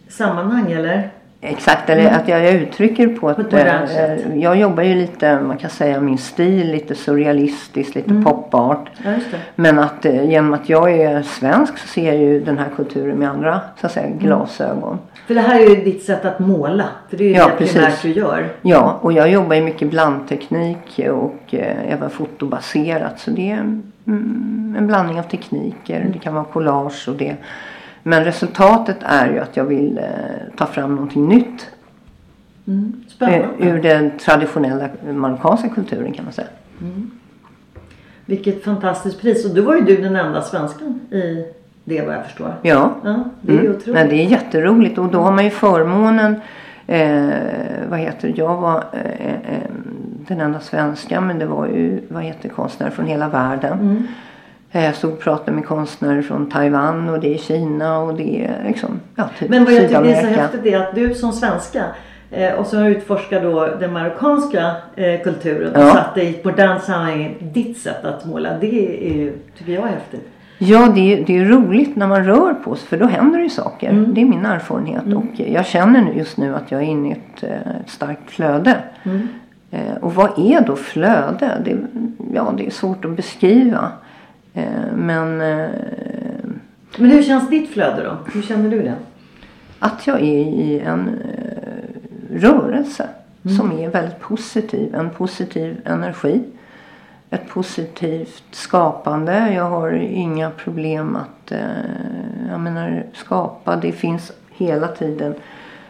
sammanhang 0.09 0.73
eller? 0.73 1.11
Exakt, 1.45 1.91
eller 1.91 2.03
mm. 2.03 2.15
att 2.15 2.29
jag, 2.29 2.45
jag 2.45 2.55
uttrycker 2.55 3.09
på, 3.09 3.31
ett, 3.31 3.37
på 3.37 3.51
sätt. 3.51 4.25
Jag 4.35 4.57
jobbar 4.57 4.83
ju 4.83 4.95
lite, 4.95 5.41
man 5.41 5.59
kan 5.59 5.71
säga 5.71 6.01
min 6.01 6.19
stil, 6.19 6.71
lite 6.71 6.95
surrealistiskt, 6.95 7.95
lite 7.95 8.11
mm. 8.11 8.25
popart. 8.25 8.89
Ja, 9.05 9.15
Men 9.55 9.79
att 9.79 10.05
eh, 10.05 10.31
genom 10.31 10.55
att 10.55 10.69
jag 10.69 10.93
är 10.93 11.23
svensk 11.23 11.79
så 11.79 11.89
ser 11.89 12.07
jag 12.07 12.17
ju 12.17 12.41
den 12.41 12.59
här 12.59 12.69
kulturen 12.77 13.19
med 13.19 13.31
andra 13.31 13.61
så 13.81 13.87
att 13.87 13.93
säga, 13.93 14.07
mm. 14.07 14.19
glasögon. 14.19 14.99
För 15.27 15.35
det 15.35 15.41
här 15.41 15.61
är 15.61 15.69
ju 15.69 15.85
ditt 15.85 16.03
sätt 16.03 16.25
att 16.25 16.39
måla. 16.39 16.89
För 17.11 17.17
det 17.17 17.25
är 17.25 17.29
ju 17.29 17.35
ja, 17.35 17.51
det 17.59 17.67
primärt 17.67 18.03
du 18.03 18.13
gör. 18.13 18.49
Ja, 18.63 18.99
och 19.01 19.13
jag 19.13 19.31
jobbar 19.31 19.57
ju 19.57 19.63
mycket 19.63 19.91
blandteknik 19.91 21.01
och 21.11 21.55
eh, 21.55 21.93
även 21.93 22.11
fotobaserat. 22.11 23.21
Så 23.21 23.31
det 23.31 23.51
är 23.51 23.59
mm, 24.07 24.77
en 24.79 24.87
blandning 24.87 25.19
av 25.19 25.23
tekniker. 25.23 26.01
Mm. 26.01 26.13
Det 26.13 26.19
kan 26.19 26.35
vara 26.35 26.45
collage 26.45 27.09
och 27.09 27.15
det. 27.15 27.37
Men 28.03 28.25
resultatet 28.25 28.97
är 29.01 29.33
ju 29.33 29.39
att 29.39 29.57
jag 29.57 29.65
vill 29.65 29.99
eh, 29.99 30.05
ta 30.57 30.67
fram 30.67 30.95
någonting 30.95 31.29
nytt. 31.29 31.71
Mm. 32.67 32.93
Spännande. 33.09 33.49
Ur 33.59 33.83
den 33.83 34.19
traditionella 34.19 34.89
marockanska 35.13 35.69
kulturen 35.69 36.13
kan 36.13 36.25
man 36.25 36.35
säga. 36.35 36.49
Mm. 36.81 37.11
Vilket 38.27 38.65
fantastiskt 38.65 39.21
pris. 39.21 39.45
Och 39.45 39.55
då 39.55 39.63
var 39.63 39.75
ju 39.75 39.81
du 39.81 39.97
den 39.97 40.17
enda 40.17 40.43
svenskan 40.43 41.01
i 41.11 41.45
det 41.85 42.03
vad 42.07 42.15
jag 42.15 42.25
förstår. 42.25 42.55
Ja, 42.63 42.95
Ja, 43.05 43.25
det 43.41 43.53
är 43.53 43.57
ju 43.57 43.61
mm. 43.61 43.77
otroligt. 43.77 43.95
Men 43.95 44.09
det 44.09 44.15
är 44.15 44.27
jätteroligt 44.27 44.99
och 44.99 45.09
då 45.09 45.19
har 45.19 45.33
man 45.33 45.45
ju 45.45 45.51
förmånen 45.51 46.41
Eh, 46.87 47.89
vad 47.89 47.99
heter? 47.99 48.33
Jag 48.37 48.57
var 48.57 48.85
eh, 48.93 49.55
eh, 49.55 49.71
den 50.29 50.41
enda 50.41 50.61
svenska 50.61 51.21
men 51.21 51.39
det 51.39 51.47
var 51.47 51.67
ju 51.67 52.01
vad 52.09 52.23
heter 52.23 52.49
konstnärer 52.49 52.91
från 52.91 53.07
hela 53.07 53.29
världen. 53.29 54.09
Mm. 54.73 54.83
Eh, 54.83 54.85
Jag 54.85 54.95
stod 54.95 55.13
och 55.13 55.21
pratade 55.21 55.53
med 55.53 55.67
konstnärer 55.67 56.23
från 56.23 56.49
Taiwan 56.51 57.09
och 57.09 57.21
det 57.21 57.35
är 57.35 57.39
Kina 57.39 57.99
och 57.99 58.15
det 58.15 58.45
är 58.45 58.65
liksom, 58.67 59.01
ja, 59.17 59.29
typ 59.39 59.49
Men 59.51 59.65
vad 59.65 59.73
jag 59.75 59.83
tycker 59.89 60.05
är 60.05 60.21
så 60.21 60.27
häftigt 60.41 60.67
är 60.67 60.79
att 60.81 60.95
du 60.95 61.15
som 61.15 61.33
svenska 61.33 61.85
eh, 62.31 62.53
och 62.53 62.67
så 62.67 62.85
utforskar 62.85 63.43
då 63.43 63.67
den 63.81 63.93
marockanska 63.93 64.73
eh, 64.97 65.21
kulturen 65.23 65.73
och 65.77 65.83
Ja. 65.83 65.95
satt 65.95 66.15
det 66.15 66.23
i 66.23 66.29
ett 66.31 66.45
modernt 66.45 66.83
sammanhang, 66.85 67.35
ditt 67.41 67.79
sätt 67.79 68.05
att 68.05 68.25
måla. 68.25 68.59
Det 68.61 69.07
är 69.09 69.15
ju, 69.15 69.33
tycker 69.59 69.73
jag 69.73 69.83
är 69.85 69.89
häftigt. 69.93 70.29
Ja, 70.59 70.89
det 70.95 71.01
är, 71.13 71.25
det 71.27 71.39
är 71.39 71.45
roligt 71.45 71.97
när 71.97 72.07
man 72.07 72.25
rör 72.25 72.55
på 72.55 72.75
sig 72.77 72.89
för 72.89 72.97
då 72.97 73.07
händer 73.07 73.39
det 73.39 73.45
ju 73.45 73.51
saker. 73.51 73.93
Det 74.15 74.21
är 74.21 74.25
min 74.25 74.47
erfarenhet 74.47 75.03
och 75.17 75.25
jag 75.49 75.67
känner 75.67 76.13
just 76.13 76.37
nu 76.37 76.55
att 76.55 76.71
jag 76.73 76.81
är 76.83 76.87
inne 76.87 77.09
i 77.09 77.13
ett, 77.13 77.43
eh, 77.43 77.51
ett 77.81 77.91
starkt 77.91 78.31
flöde. 78.31 78.77
Eh, 79.71 79.81
Och 80.01 80.15
vad 80.15 80.39
är 80.39 80.61
då 80.61 80.77
flöde? 80.77 81.51
Det, 81.65 81.77
ja, 82.35 82.55
det 82.57 82.67
är 82.67 82.71
svårt 82.71 83.05
att 83.05 83.11
beskriva. 83.17 83.89
Eh, 84.55 84.93
Men 84.95 85.41
eh, 85.41 85.71
Men 86.97 87.11
hur 87.11 87.23
känns 87.23 87.51
ditt 87.51 87.71
flöde 87.71 88.03
då? 88.05 88.17
Hur 88.33 88.43
känner 88.43 88.71
du 88.71 88.83
det? 88.83 88.95
att 89.79 90.07
jag 90.07 90.17
är 90.21 90.39
i 90.47 90.81
en 90.81 91.09
eh, 91.09 92.41
rörelse 92.41 93.09
som 93.59 93.73
är 93.79 93.89
väldigt 93.89 94.21
positiv. 94.21 94.95
En 94.95 95.11
positiv 95.11 95.81
energi. 95.85 96.43
Ett 97.31 97.49
positivt 97.49 98.45
skapande. 98.51 99.53
Jag 99.55 99.65
har 99.65 99.93
inga 99.93 100.51
problem 100.51 101.17
att 101.17 101.53
jag 102.51 102.61
menar, 102.61 103.07
skapa. 103.15 103.77
Det 103.77 103.93
finns 103.93 104.33
hela 104.51 104.89
tiden. 104.89 105.35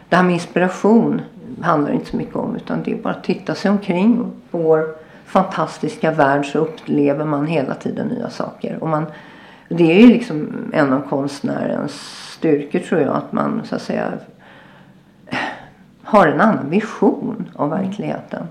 Det 0.09 0.15
här 0.15 0.23
med 0.23 0.33
inspiration 0.33 1.21
handlar 1.61 1.91
inte 1.91 2.05
så 2.05 2.17
mycket 2.17 2.35
om 2.35 2.55
utan 2.55 2.83
det 2.83 2.91
är 2.91 2.95
bara 2.95 3.13
att 3.13 3.23
titta 3.23 3.55
sig 3.55 3.71
omkring. 3.71 4.19
Och 4.51 4.61
vår 4.61 4.95
fantastiska 5.25 6.11
värld 6.11 6.45
så 6.45 6.59
upplever 6.59 7.25
man 7.25 7.47
hela 7.47 7.73
tiden 7.73 8.07
nya 8.07 8.29
saker. 8.29 8.77
Och 8.81 8.89
man, 8.89 9.05
det 9.69 9.91
är 9.91 9.99
ju 9.99 10.07
liksom 10.07 10.49
en 10.73 10.93
av 10.93 11.01
konstnärens 11.09 11.91
styrkor 12.37 12.79
tror 12.79 13.01
jag 13.01 13.15
att 13.15 13.31
man 13.31 13.61
så 13.65 13.75
att 13.75 13.81
säga 13.81 14.13
har 16.03 16.27
en 16.27 16.41
annan 16.41 16.69
vision 16.69 17.49
av 17.55 17.69
verkligheten. 17.69 18.43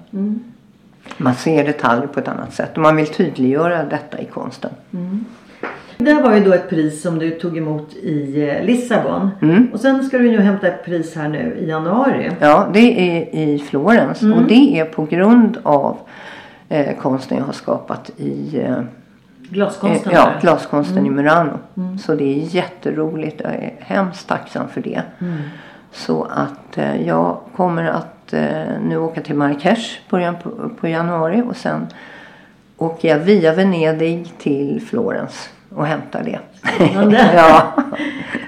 Man 1.16 1.34
ser 1.34 1.64
detaljer 1.64 2.06
på 2.06 2.20
ett 2.20 2.28
annat 2.28 2.54
sätt 2.54 2.76
och 2.76 2.82
man 2.82 2.96
vill 2.96 3.06
tydliggöra 3.06 3.84
detta 3.84 4.18
i 4.18 4.24
konsten. 4.24 4.70
Det 5.98 6.12
här 6.12 6.22
var 6.22 6.34
ju 6.34 6.44
då 6.44 6.52
ett 6.52 6.68
pris 6.70 7.02
som 7.02 7.18
du 7.18 7.30
tog 7.30 7.58
emot 7.58 7.94
i 7.94 8.48
eh, 8.48 8.64
Lissabon. 8.64 9.30
Mm. 9.42 9.68
Och 9.72 9.80
sen 9.80 10.04
ska 10.04 10.18
du 10.18 10.30
ju 10.30 10.40
hämta 10.40 10.68
ett 10.68 10.84
pris 10.84 11.16
här 11.16 11.28
nu 11.28 11.56
i 11.60 11.68
januari. 11.68 12.30
Ja, 12.40 12.68
det 12.72 13.00
är 13.00 13.34
i 13.34 13.58
Florens 13.58 14.22
och 14.22 14.42
det 14.48 14.78
är 14.78 14.84
på 14.84 15.04
grund 15.04 15.58
av 15.62 15.98
eh, 16.72 16.96
konsten 16.96 17.38
jag 17.38 17.44
har 17.44 17.52
skapat 17.52 18.10
i 18.16 18.60
eh, 18.60 18.76
Glaskonsten 19.50 20.12
Eh, 20.12 20.18
Ja, 20.18 20.32
glaskonsten 20.40 21.06
i 21.06 21.10
Murano. 21.10 21.58
Så 22.00 22.14
det 22.14 22.24
är 22.24 22.54
jätteroligt. 22.54 23.40
Jag 23.44 23.52
är 23.54 23.72
hemskt 23.78 24.28
tacksam 24.28 24.68
för 24.68 24.80
det. 24.80 25.02
Så 25.92 26.24
att 26.24 26.78
eh, 26.78 27.06
jag 27.06 27.38
kommer 27.56 27.84
att 27.84 28.32
eh, 28.32 28.80
nu 28.88 28.96
åka 28.96 29.20
till 29.20 29.34
Marrakesh 29.34 29.98
början 30.10 30.36
på, 30.42 30.50
på 30.80 30.88
januari 30.88 31.42
och 31.48 31.56
sen 31.56 31.86
åker 32.78 33.08
jag 33.08 33.18
via 33.18 33.54
Venedig 33.54 34.32
till 34.38 34.82
Florens 34.90 35.50
och 35.76 35.86
hämtar 35.86 36.22
det. 36.24 36.38
Ja, 37.36 37.72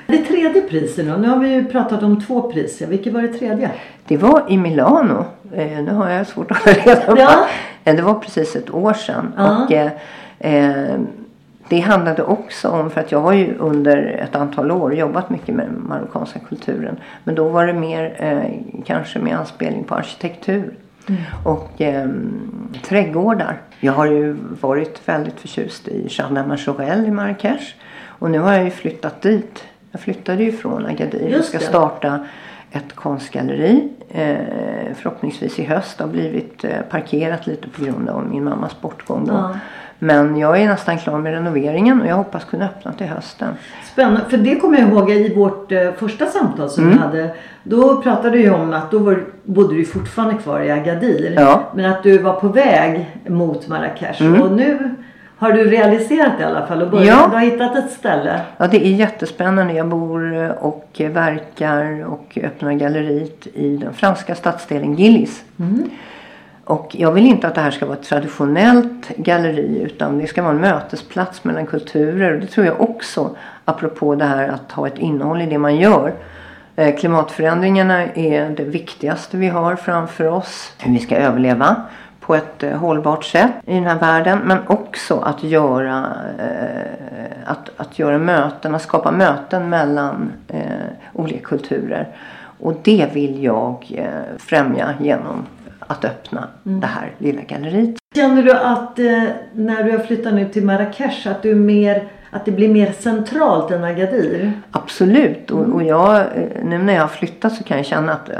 Det 0.06 0.18
tredje 0.18 0.60
priset 0.62 1.06
då? 1.06 1.12
Nu 1.16 1.28
har 1.28 1.36
vi 1.38 1.48
ju 1.48 1.64
pratat 1.64 2.02
om 2.02 2.20
två 2.20 2.50
priser. 2.52 2.86
Vilket 2.86 3.12
var 3.12 3.22
det 3.22 3.28
tredje? 3.28 3.70
det 4.06 4.16
var 4.16 4.42
i 4.48 4.58
Milano. 4.58 5.24
Eh, 5.54 5.66
nu 5.82 5.92
har 5.92 6.10
jag 6.10 6.26
svårt 6.26 6.50
att 6.50 6.56
hålla 6.58 6.76
reda 6.76 7.00
på. 7.00 7.18
Ja. 7.18 7.46
Eh, 7.84 7.96
Det 7.96 8.02
var 8.02 8.14
precis 8.14 8.56
ett 8.56 8.74
år 8.74 8.92
sedan. 8.92 9.32
Ja. 9.36 9.64
Och, 9.64 9.72
eh, 9.72 9.90
eh, 10.38 10.94
det 11.68 11.80
handlade 11.80 12.22
också 12.22 12.68
om, 12.68 12.90
för 12.90 13.00
att 13.00 13.12
jag 13.12 13.20
har 13.20 13.32
ju 13.32 13.54
under 13.58 13.96
ett 14.24 14.36
antal 14.36 14.70
år 14.70 14.94
jobbat 14.94 15.30
mycket 15.30 15.54
med 15.54 15.66
den 15.66 15.84
marockanska 15.88 16.38
kulturen. 16.38 16.96
Men 17.24 17.34
då 17.34 17.48
var 17.48 17.66
det 17.66 17.72
mer 17.72 18.14
eh, 18.18 18.82
kanske 18.84 19.18
med 19.18 19.36
anspelning 19.38 19.84
på 19.84 19.94
arkitektur. 19.94 20.74
Och 21.44 21.80
eh, 21.80 22.08
trädgårdar. 22.82 23.60
Jag 23.80 23.92
har 23.92 24.06
ju 24.06 24.36
varit 24.60 25.08
väldigt 25.08 25.40
förtjust 25.40 25.88
i 25.88 26.06
Jardin 26.10 26.48
Majorelle 26.48 27.06
i 27.06 27.10
Marrakesh. 27.10 27.74
Och 28.06 28.30
nu 28.30 28.38
har 28.38 28.52
jag 28.52 28.64
ju 28.64 28.70
flyttat 28.70 29.22
dit. 29.22 29.64
Jag 29.90 30.00
flyttade 30.00 30.44
ju 30.44 30.52
från 30.52 30.86
Agadir 30.86 31.38
och 31.38 31.44
ska 31.44 31.58
det. 31.58 31.64
starta 31.64 32.26
ett 32.70 32.94
konstgalleri. 32.94 33.88
Eh, 34.08 34.36
förhoppningsvis 34.94 35.58
i 35.58 35.64
höst. 35.64 35.98
Det 35.98 36.04
har 36.04 36.10
blivit 36.10 36.64
eh, 36.64 36.70
parkerat 36.90 37.46
lite 37.46 37.68
på 37.68 37.84
grund 37.84 38.08
av 38.08 38.26
min 38.28 38.44
mammas 38.44 38.80
bortgång. 38.80 39.26
Ja. 39.28 39.58
Men 39.98 40.36
jag 40.36 40.60
är 40.60 40.66
nästan 40.66 40.98
klar 40.98 41.18
med 41.18 41.32
renoveringen 41.32 42.00
och 42.00 42.06
jag 42.06 42.14
hoppas 42.16 42.44
kunna 42.44 42.64
öppna 42.64 42.92
till 42.92 43.06
hösten. 43.06 43.54
Spännande. 43.92 44.20
För 44.30 44.36
det 44.36 44.54
kommer 44.60 44.78
jag 44.78 44.88
ihåg 44.88 45.10
i 45.10 45.34
vårt 45.34 45.72
eh, 45.72 45.92
första 45.92 46.26
samtal 46.26 46.70
som 46.70 46.84
Mm. 46.84 46.96
vi 46.96 47.02
hade. 47.02 47.34
Då 47.62 48.02
pratade 48.02 48.38
du 48.38 48.50
om 48.50 48.72
att 48.72 48.90
då 48.90 48.98
var, 48.98 49.24
bodde 49.44 49.74
du 49.74 49.84
fortfarande 49.84 50.42
kvar 50.42 50.60
i 50.60 50.70
Agadir. 50.70 51.34
Ja. 51.36 51.52
Mm. 51.52 51.64
Men 51.74 51.92
att 51.92 52.02
du 52.02 52.18
var 52.18 52.32
på 52.32 52.48
väg 52.48 53.10
mot 53.26 53.68
Marrakesh. 53.68 54.42
Och 54.42 54.52
nu 54.52 54.94
har 55.38 55.52
du 55.52 55.64
realiserat 55.70 56.32
det 56.38 56.42
i 56.42 56.46
alla 56.46 56.66
fall. 56.66 56.82
Och 56.82 56.90
börjat, 56.90 57.06
Ja. 57.06 57.26
Du 57.30 57.36
har 57.36 57.44
hittat 57.44 57.76
ett 57.76 57.90
ställe. 57.90 58.40
Ja, 58.56 58.66
det 58.66 58.86
är 58.86 58.90
jättespännande. 58.90 59.72
Jag 59.72 59.88
bor 59.88 60.36
eh, 60.36 60.50
och 60.50 61.00
verkar 61.10 62.04
och 62.06 62.38
öppnar 62.42 62.72
galleriet 62.72 63.46
i 63.54 63.76
den 63.76 63.94
franska 63.94 64.34
stadsdelen 64.34 64.94
Gillis. 64.94 65.44
Och 66.64 66.96
jag 66.98 67.12
vill 67.12 67.26
inte 67.26 67.48
att 67.48 67.54
det 67.54 67.60
här 67.60 67.70
ska 67.70 67.86
vara 67.86 67.96
ett 67.96 68.04
traditionellt 68.04 69.08
galleri 69.16 69.82
utan 69.82 70.18
det 70.18 70.26
ska 70.26 70.42
vara 70.42 70.52
en 70.52 70.60
mötesplats 70.60 71.44
mellan 71.44 71.66
kulturer. 71.66 72.34
Och 72.34 72.40
det 72.40 72.46
tror 72.46 72.66
jag 72.66 72.80
också, 72.80 73.36
apropå 73.64 74.14
det 74.14 74.24
här 74.24 74.48
att 74.48 74.72
ha 74.72 74.86
ett 74.86 74.98
innehåll 74.98 75.42
i 75.42 75.46
det 75.46 75.58
man 75.58 75.76
gör. 75.76 76.14
Eh, 76.76 76.96
Klimatförändringarna 76.96 78.02
är 78.02 78.50
det 78.50 78.64
viktigaste 78.64 79.36
vi 79.36 79.48
har 79.48 79.76
framför 79.76 80.26
oss. 80.26 80.72
Hur 80.78 80.92
vi 80.92 80.98
ska 80.98 81.16
överleva 81.16 81.76
på 82.20 82.34
ett 82.34 82.62
eh, 82.62 82.70
hållbart 82.70 83.24
sätt 83.24 83.52
i 83.66 83.74
den 83.74 83.84
här 83.84 83.98
världen. 83.98 84.38
Men 84.44 84.58
också 84.66 85.18
att 85.18 85.44
göra, 85.44 86.06
eh, 86.38 87.30
att, 87.44 87.70
att 87.76 87.98
göra 87.98 88.18
möten, 88.18 88.74
att 88.74 88.82
skapa 88.82 89.10
möten 89.10 89.68
mellan 89.68 90.32
olika 91.12 91.38
kulturer. 91.40 92.08
Och 92.60 92.74
det 92.82 93.10
vill 93.12 93.44
jag 93.44 94.02
främja 94.38 94.94
genom 95.00 95.46
att 95.78 96.04
öppna 96.04 96.48
det 96.62 96.86
här 96.86 97.12
lilla 97.18 97.42
galleriet. 97.42 97.96
Känner 98.14 98.42
du 98.42 98.52
att 98.52 98.98
när 99.52 99.84
du 99.84 99.90
har 99.90 99.98
flyttat 99.98 100.34
nu 100.34 100.48
till 100.48 100.64
Marrakesh 100.64 101.28
att, 101.28 101.42
du 101.42 101.50
är 101.50 101.54
mer, 101.54 102.08
att 102.34 102.44
det 102.44 102.50
blir 102.50 102.68
mer 102.68 102.92
centralt 102.92 103.70
än 103.70 103.84
Agadir? 103.84 104.52
Absolut. 104.70 105.50
Och, 105.50 105.74
och 105.74 105.82
jag, 105.82 106.16
eh, 106.16 106.64
nu 106.64 106.78
när 106.78 106.94
jag 106.94 107.00
har 107.00 107.08
flyttat 107.08 107.52
så 107.52 107.64
kan 107.64 107.76
jag 107.76 107.86
känna 107.86 108.12
att 108.12 108.28
eh, 108.28 108.36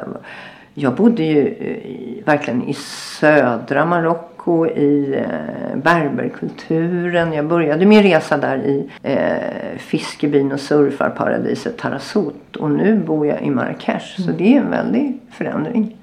jag 0.75 0.95
bodde 0.95 1.23
ju 1.23 1.47
eh, 1.47 1.67
i, 1.67 2.23
verkligen 2.25 2.63
i 2.63 2.75
södra 3.21 3.85
Marocko 3.85 4.67
i 4.67 5.15
eh, 5.19 5.77
berberkulturen. 5.77 7.33
Jag 7.33 7.47
började 7.47 7.87
min 7.87 8.03
resa 8.03 8.37
där 8.37 8.57
i 8.57 8.91
eh, 9.03 9.79
fiskebyn 9.79 10.53
och 10.53 10.61
surfarparadiset 10.61 11.79
Tarazout. 11.79 12.57
Och 12.57 12.71
nu 12.71 12.97
bor 12.97 13.27
jag 13.27 13.43
i 13.43 13.51
Marrakesh. 13.51 14.23
Så 14.23 14.31
det 14.31 14.57
är 14.57 14.61
en 14.61 14.71
väldig 14.71 15.21
förändring. 15.31 15.97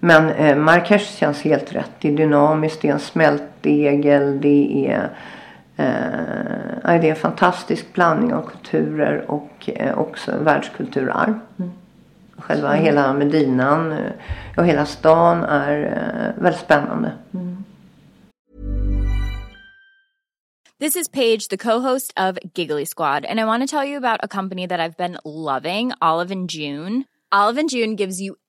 Men 0.00 0.30
eh, 0.30 0.56
Marrakesh 0.56 1.16
känns 1.18 1.42
helt 1.42 1.74
rätt. 1.74 1.90
Det 2.00 2.08
är 2.08 2.16
dynamiskt, 2.16 2.82
det 2.82 2.88
är 2.88 2.92
en 2.92 2.98
smältdegel, 2.98 4.40
det 4.40 4.86
är 4.88 5.08
Eh, 5.76 7.00
det 7.00 7.08
är 7.08 7.10
en 7.10 7.16
fantastisk 7.16 7.92
blandning 7.92 8.34
av 8.34 8.42
kulturer 8.42 9.30
och 9.30 9.70
eh, 9.74 9.98
också 9.98 10.38
världskulturarv. 10.38 11.38
Själva 12.36 12.72
hela 12.72 13.12
Medinan 13.12 13.92
eh, 13.92 14.12
och 14.56 14.66
hela 14.66 14.86
stan 14.86 15.44
är 15.44 15.82
eh, 15.82 16.42
väldigt 16.42 16.60
spännande. 16.60 17.12
This 20.80 20.96
is 20.96 21.08
Paige, 21.08 21.48
the 21.48 21.56
co-host 21.56 22.12
of 22.16 22.38
Giggly 22.54 22.84
Squad, 22.84 23.24
and 23.24 23.40
I 23.40 23.44
want 23.44 23.62
to 23.62 23.76
tell 23.76 23.88
you 23.88 23.96
about 23.96 24.20
a 24.22 24.28
company 24.28 24.66
that 24.66 24.80
I've 24.80 24.96
been 24.96 25.18
loving, 25.24 25.92
Olive 26.00 26.32
and 26.32 26.50
June. 26.50 27.04
Olive 27.32 27.60
and 27.60 27.70
June 27.70 27.96
gives 27.96 28.20
you 28.20 28.34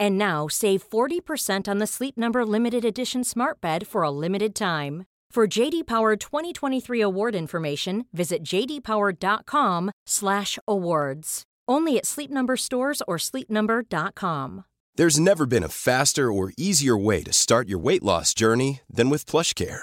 And 0.00 0.18
now 0.18 0.48
save 0.48 0.82
40% 0.88 1.68
on 1.68 1.78
the 1.78 1.86
Sleep 1.86 2.16
Number 2.16 2.44
limited 2.44 2.84
edition 2.84 3.24
Smart 3.24 3.60
Bed 3.60 3.86
for 3.86 4.02
a 4.02 4.10
limited 4.10 4.54
time. 4.54 5.04
For 5.30 5.46
JD 5.46 5.86
Power 5.86 6.16
2023 6.16 7.00
award 7.00 7.34
information, 7.34 8.06
visit 8.12 8.42
jdpower.com/awards. 8.42 11.42
Only 11.68 11.98
at 11.98 12.06
Sleep 12.06 12.30
Number 12.30 12.56
stores 12.56 13.02
or 13.06 13.18
sleepnumber.com. 13.18 14.64
There's 14.94 15.20
never 15.20 15.46
been 15.46 15.62
a 15.62 15.68
faster 15.68 16.32
or 16.32 16.52
easier 16.56 16.96
way 16.96 17.22
to 17.22 17.32
start 17.32 17.68
your 17.68 17.78
weight 17.78 18.02
loss 18.02 18.34
journey 18.34 18.80
than 18.90 19.10
with 19.10 19.26
PlushCare. 19.26 19.82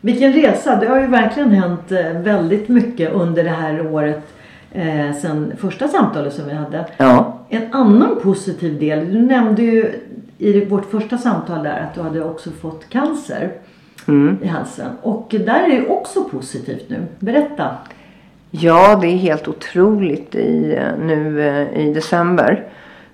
Vilken 0.00 0.32
resa! 0.32 0.76
Det 0.76 0.86
har 0.86 1.00
ju 1.00 1.06
verkligen 1.06 1.50
hänt 1.50 1.92
eh, 1.92 2.12
väldigt 2.12 2.68
mycket 2.68 3.12
under 3.12 3.44
det 3.44 3.50
här 3.50 3.86
året 3.86 4.22
eh, 4.72 5.12
sen 5.22 5.52
första 5.58 5.88
samtalet 5.88 6.34
som 6.34 6.44
vi 6.44 6.52
hade. 6.54 6.86
Ja. 6.96 7.38
En 7.48 7.74
annan 7.74 8.18
positiv 8.22 8.80
del, 8.80 9.12
du 9.12 9.20
nämnde 9.22 9.62
ju 9.62 9.92
i 10.38 10.64
vårt 10.64 10.90
första 10.90 11.18
samtal 11.18 11.62
där 11.64 11.80
att 11.80 11.94
du 11.94 12.00
hade 12.00 12.24
också 12.24 12.50
fått 12.50 12.88
cancer 12.88 13.50
Mm. 14.08 14.38
i 14.42 14.46
halsen. 14.46 14.90
Och 15.02 15.26
där 15.30 15.62
är 15.70 15.80
det 15.80 15.88
också 15.88 16.24
positivt 16.24 16.84
nu. 16.88 17.06
Berätta! 17.18 17.76
Ja, 18.50 18.98
det 19.00 19.06
är 19.06 19.16
helt 19.16 19.48
otroligt. 19.48 20.34
I, 20.34 20.76
eh, 20.76 20.98
nu 21.06 21.48
eh, 21.48 21.80
i 21.86 21.92
december 21.94 22.64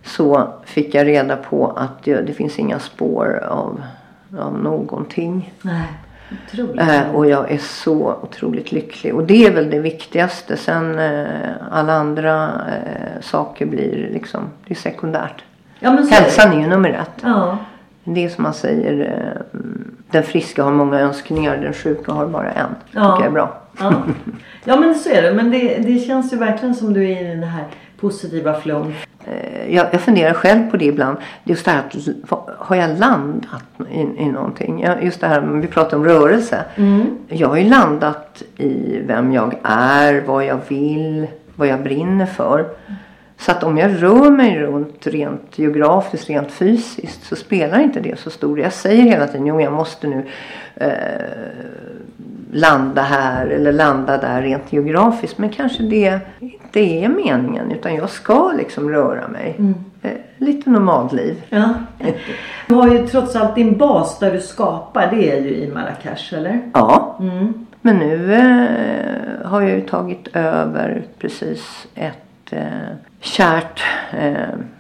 så 0.03 0.49
fick 0.65 0.95
jag 0.95 1.07
reda 1.07 1.37
på 1.37 1.67
att 1.77 2.03
det, 2.05 2.21
det 2.21 2.33
finns 2.33 2.59
inga 2.59 2.79
spår 2.79 3.45
av, 3.49 3.83
av 4.39 4.59
någonting. 4.59 5.53
Nej. 5.63 5.87
Eh, 6.79 7.15
och 7.15 7.27
jag 7.27 7.51
är 7.53 7.59
så 7.59 8.13
otroligt 8.23 8.73
lycklig. 8.73 9.15
Och 9.15 9.25
det 9.25 9.47
är 9.47 9.51
väl 9.55 9.71
det 9.71 9.79
viktigaste. 9.79 10.57
Sen 10.57 10.99
eh, 10.99 11.27
alla 11.71 11.93
andra 11.93 12.45
eh, 12.45 13.21
saker 13.21 13.67
blir 13.67 14.09
liksom, 14.13 14.41
det 14.67 14.75
är 14.75 14.79
sekundärt. 14.79 15.45
ja, 15.79 15.93
men 15.93 16.07
det. 16.07 16.15
Hälsan 16.15 16.53
är 16.53 16.61
ju 16.61 16.67
nummer 16.67 16.91
ett. 16.91 17.23
Ja, 17.23 17.59
Det 18.05 18.25
är 18.25 18.29
som 18.29 18.43
man 18.43 18.55
säger, 18.55 19.01
eh, 19.01 19.61
den 20.11 20.23
friska 20.23 20.63
har 20.63 20.73
många 20.73 21.01
önskningar, 21.01 21.57
den 21.57 21.73
sjuka 21.73 22.13
har 22.13 22.27
bara 22.27 22.53
en. 22.53 22.75
Ja. 22.91 23.01
tycker 23.01 23.25
jag 23.25 23.27
är 23.27 23.31
bra. 23.31 23.61
ja. 23.81 23.93
ja 24.65 24.77
men 24.77 24.95
så 24.95 25.11
är 25.11 25.23
det. 25.23 25.35
Men 25.35 25.51
det, 25.51 25.79
det 25.79 25.99
känns 25.99 26.33
ju 26.33 26.37
verkligen 26.37 26.75
som 26.75 26.93
du 26.93 27.05
är 27.11 27.21
i 27.23 27.29
den 27.29 27.43
här 27.43 27.65
positiva 28.01 28.61
flown. 28.61 28.95
Eh, 29.27 29.75
Jag, 29.75 29.87
jag 29.93 30.01
funderar 30.01 30.33
själv 30.35 30.71
på 30.71 30.77
det 30.77 30.85
ibland. 30.85 31.17
Just 31.45 31.65
det 31.65 31.71
här 31.71 31.79
att 31.79 31.95
har 32.59 32.77
jag 32.77 32.99
landat 32.99 33.65
i, 33.91 34.01
i 34.01 34.27
någonting? 34.27 34.87
Just 35.03 35.21
det 35.21 35.27
här, 35.27 35.41
vi 35.41 35.67
pratar 35.67 35.97
om 35.97 36.05
rörelse. 36.05 36.65
Jag 37.29 37.49
har 37.49 37.57
ju 37.57 37.69
landat 37.69 38.43
i 38.57 38.99
vem 39.07 39.33
jag 39.33 39.55
är, 39.63 40.21
vad 40.21 40.45
jag 40.45 40.59
vill, 40.69 41.27
vad 41.55 41.69
jag 41.69 41.83
brinner 41.83 42.27
för. 42.27 42.67
Så 43.39 43.51
att 43.51 43.65
om 43.65 43.79
jag 43.79 44.03
rör 44.03 44.31
mig 44.31 44.59
runt 44.59 45.07
rent 45.07 45.59
geografiskt, 45.59 46.29
rent 46.31 46.53
fysiskt 46.53 47.25
så 47.25 47.37
spelar 47.37 47.81
inte 47.81 48.01
det 48.01 48.19
så 48.19 48.31
stor 48.31 48.61
Jag 48.61 48.73
säger 48.73 49.03
hela 49.03 49.27
tiden, 49.27 49.47
jo 49.47 49.61
jag 49.61 49.73
måste 49.73 50.07
nu 50.07 50.25
eh, 50.75 50.91
landa 52.53 53.03
här 53.03 53.47
eller 53.47 53.73
landa 53.73 54.19
där 54.19 54.43
rent 54.43 54.73
geografiskt. 54.73 55.39
Men 55.39 55.49
kanske 55.51 55.83
det 55.83 56.21
inte 56.81 57.05
är 57.05 57.09
meningen 57.09 57.73
utan 57.73 57.95
jag 57.95 58.11
ska 58.11 58.53
liksom 58.53 58.91
röra 58.91 59.29
mig. 59.29 59.57
Eh, 60.03 60.11
lite 60.39 60.71
nomadliv. 60.71 61.43
Ja. 61.49 61.69
Du 62.69 62.75
har 62.75 62.89
ju 62.89 63.07
trots 63.07 63.37
allt 63.37 63.55
din 63.55 63.79
bas 63.79 64.19
där 64.19 64.33
du 64.33 64.41
skapar. 64.41 65.09
Det 65.11 65.31
är 65.33 65.41
ju 65.41 65.55
i 65.57 65.71
Marrakesh, 65.73 66.35
eller? 66.35 66.61
Ja. 66.75 67.19
Men 67.81 67.97
nu 67.97 68.35
eh, 68.35 69.47
har 69.49 69.61
jag 69.61 69.71
ju 69.71 69.81
tagit 69.81 70.29
över 70.37 71.03
precis 71.19 71.87
ett 71.95 72.53
eh, 72.53 72.63
kärt 73.21 73.83
eh, 74.19 74.35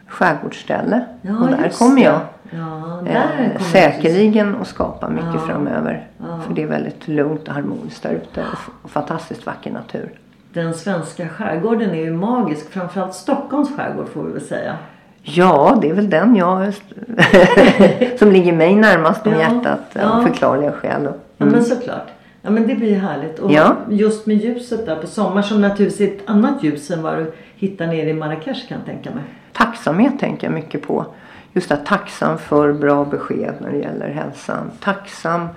skärgårdsställe. 0.09 1.05
Ja, 1.23 1.39
och 1.39 1.47
där 1.49 1.69
kommer 1.79 1.97
det. 1.97 2.03
jag 2.03 2.21
Ja, 2.51 3.01
där 3.05 3.53
eh, 3.55 3.61
säkerligen 3.63 4.57
att 4.61 4.67
skapa 4.69 5.09
mycket 5.11 5.29
Ja. 5.35 5.41
framöver. 5.47 6.07
För 6.47 6.55
det 6.55 6.63
är 6.63 6.67
väldigt 6.67 7.09
lugnt 7.09 7.49
och 7.49 7.55
harmoniskt 7.55 8.03
där 8.03 8.11
ute 8.11 8.41
och 8.41 8.75
och 8.83 8.91
fantastiskt 8.91 9.47
vacker 9.47 9.71
natur. 9.71 10.11
Den 10.55 10.75
svenska 10.75 11.29
skärgården 11.29 11.91
är 11.91 12.03
ju 12.05 12.13
magisk. 12.13 12.71
Framförallt 12.73 13.15
Stockholms 13.15 13.77
skärgård 13.77 14.09
får 14.09 14.23
vi 14.23 14.33
väl 14.33 14.41
säga. 14.41 14.77
Ja, 15.23 15.79
det 15.83 15.91
är 15.91 15.95
väl 15.95 16.11
den 16.11 16.37
jag 16.37 16.75
som 18.19 18.33
ligger 18.33 18.53
mig 18.53 18.75
närmast 18.75 19.27
om 19.27 19.33
Ja, 19.33 19.39
hjärtat 19.39 19.81
ja. 19.93 20.11
av 20.11 20.23
förklarliga 20.23 20.73
skäl. 20.73 21.09
Ja 21.37 21.47
men 21.47 21.65
såklart. 21.65 22.07
Ja 22.43 22.51
men 22.51 22.67
det 22.67 22.75
blir 22.75 22.97
härligt. 22.97 23.39
Och 23.39 23.53
Ja. 23.53 23.77
just 23.89 24.27
med 24.27 24.37
ljuset 24.37 24.87
där 24.87 24.97
på 24.97 25.07
sommar 25.07 25.43
som 25.43 25.61
naturligtvis 25.61 26.09
är 26.09 26.15
ett 26.15 26.23
annat 26.31 26.63
ljus 26.63 26.91
än 26.91 27.03
vad 27.03 27.17
du 27.19 27.33
hittar 27.57 27.87
nere 27.87 28.11
i 28.11 28.15
Marrakesh 28.15 28.69
kan 28.69 28.79
jag 28.79 28.87
tänka 28.87 29.11
mig. 29.11 29.25
Tacksamhet 29.53 30.21
tänker 30.21 30.47
jag 30.47 30.55
mycket 30.55 30.83
på. 30.83 31.07
Just 31.53 31.71
att 31.71 31.87
tacksam 31.87 32.39
för 32.39 32.73
bra 32.73 33.05
besked 33.05 33.55
när 33.61 33.71
det 33.71 33.79
gäller 33.79 34.09
hälsan. 34.09 34.71
Tacksam 34.81 35.49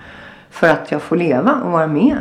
för 0.50 0.70
att 0.70 0.92
jag 0.92 1.02
får 1.02 1.16
leva 1.16 1.54
och 1.66 1.72
vara 1.72 1.88
med. 1.88 2.18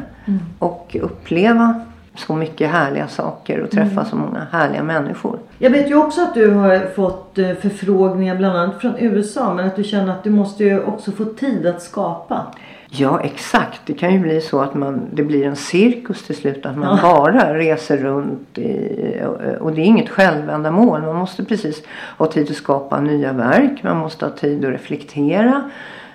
Och 0.58 0.96
uppleva 1.02 1.80
så 2.18 2.36
mycket 2.36 2.70
härliga 2.70 3.08
saker 3.08 3.60
och 3.60 3.70
träffa 3.70 4.04
så 4.04 4.16
många 4.16 4.46
härliga 4.52 4.82
människor. 4.82 5.38
Jag 5.58 5.70
vet 5.70 5.90
ju 5.90 5.94
också 5.94 6.22
att 6.22 6.34
du 6.34 6.50
har 6.50 6.78
fått 6.94 7.38
eh, 7.38 7.52
förfrågningar 7.54 8.36
bland 8.36 8.58
annat 8.58 8.80
från 8.80 8.94
USA 8.98 9.54
men 9.54 9.66
att 9.66 9.76
du 9.76 9.84
känner 9.84 10.12
att 10.12 10.24
du 10.24 10.30
måste 10.30 10.64
ju 10.64 10.82
också 10.82 11.12
få 11.12 11.24
tid 11.24 11.66
att 11.66 11.82
skapa. 11.82 12.46
Ja, 12.88 13.20
exakt. 13.20 13.80
Det 13.86 13.92
kan 13.92 14.12
ju 14.12 14.18
bli 14.18 14.40
så 14.40 14.60
att 14.60 14.74
man, 14.74 15.00
det 15.12 15.22
blir 15.22 15.46
en 15.46 15.56
cirkus 15.56 16.26
till 16.26 16.36
slut. 16.36 16.66
Att 16.66 16.78
man 16.78 16.98
Ja. 17.02 17.08
bara 17.12 17.54
reser 17.54 17.96
runt. 17.96 18.58
I, 18.58 19.20
och 19.60 19.72
det 19.72 19.80
är 19.80 19.84
inget 19.84 20.08
självändamål. 20.08 21.02
Man 21.02 21.16
måste 21.16 21.44
precis 21.44 21.82
ha 22.18 22.26
tid 22.26 22.50
att 22.50 22.56
skapa 22.56 23.00
nya 23.00 23.32
verk. 23.32 23.82
Man 23.82 23.96
måste 23.96 24.24
ha 24.24 24.32
tid 24.32 24.64
att 24.64 24.70
reflektera. 24.70 25.70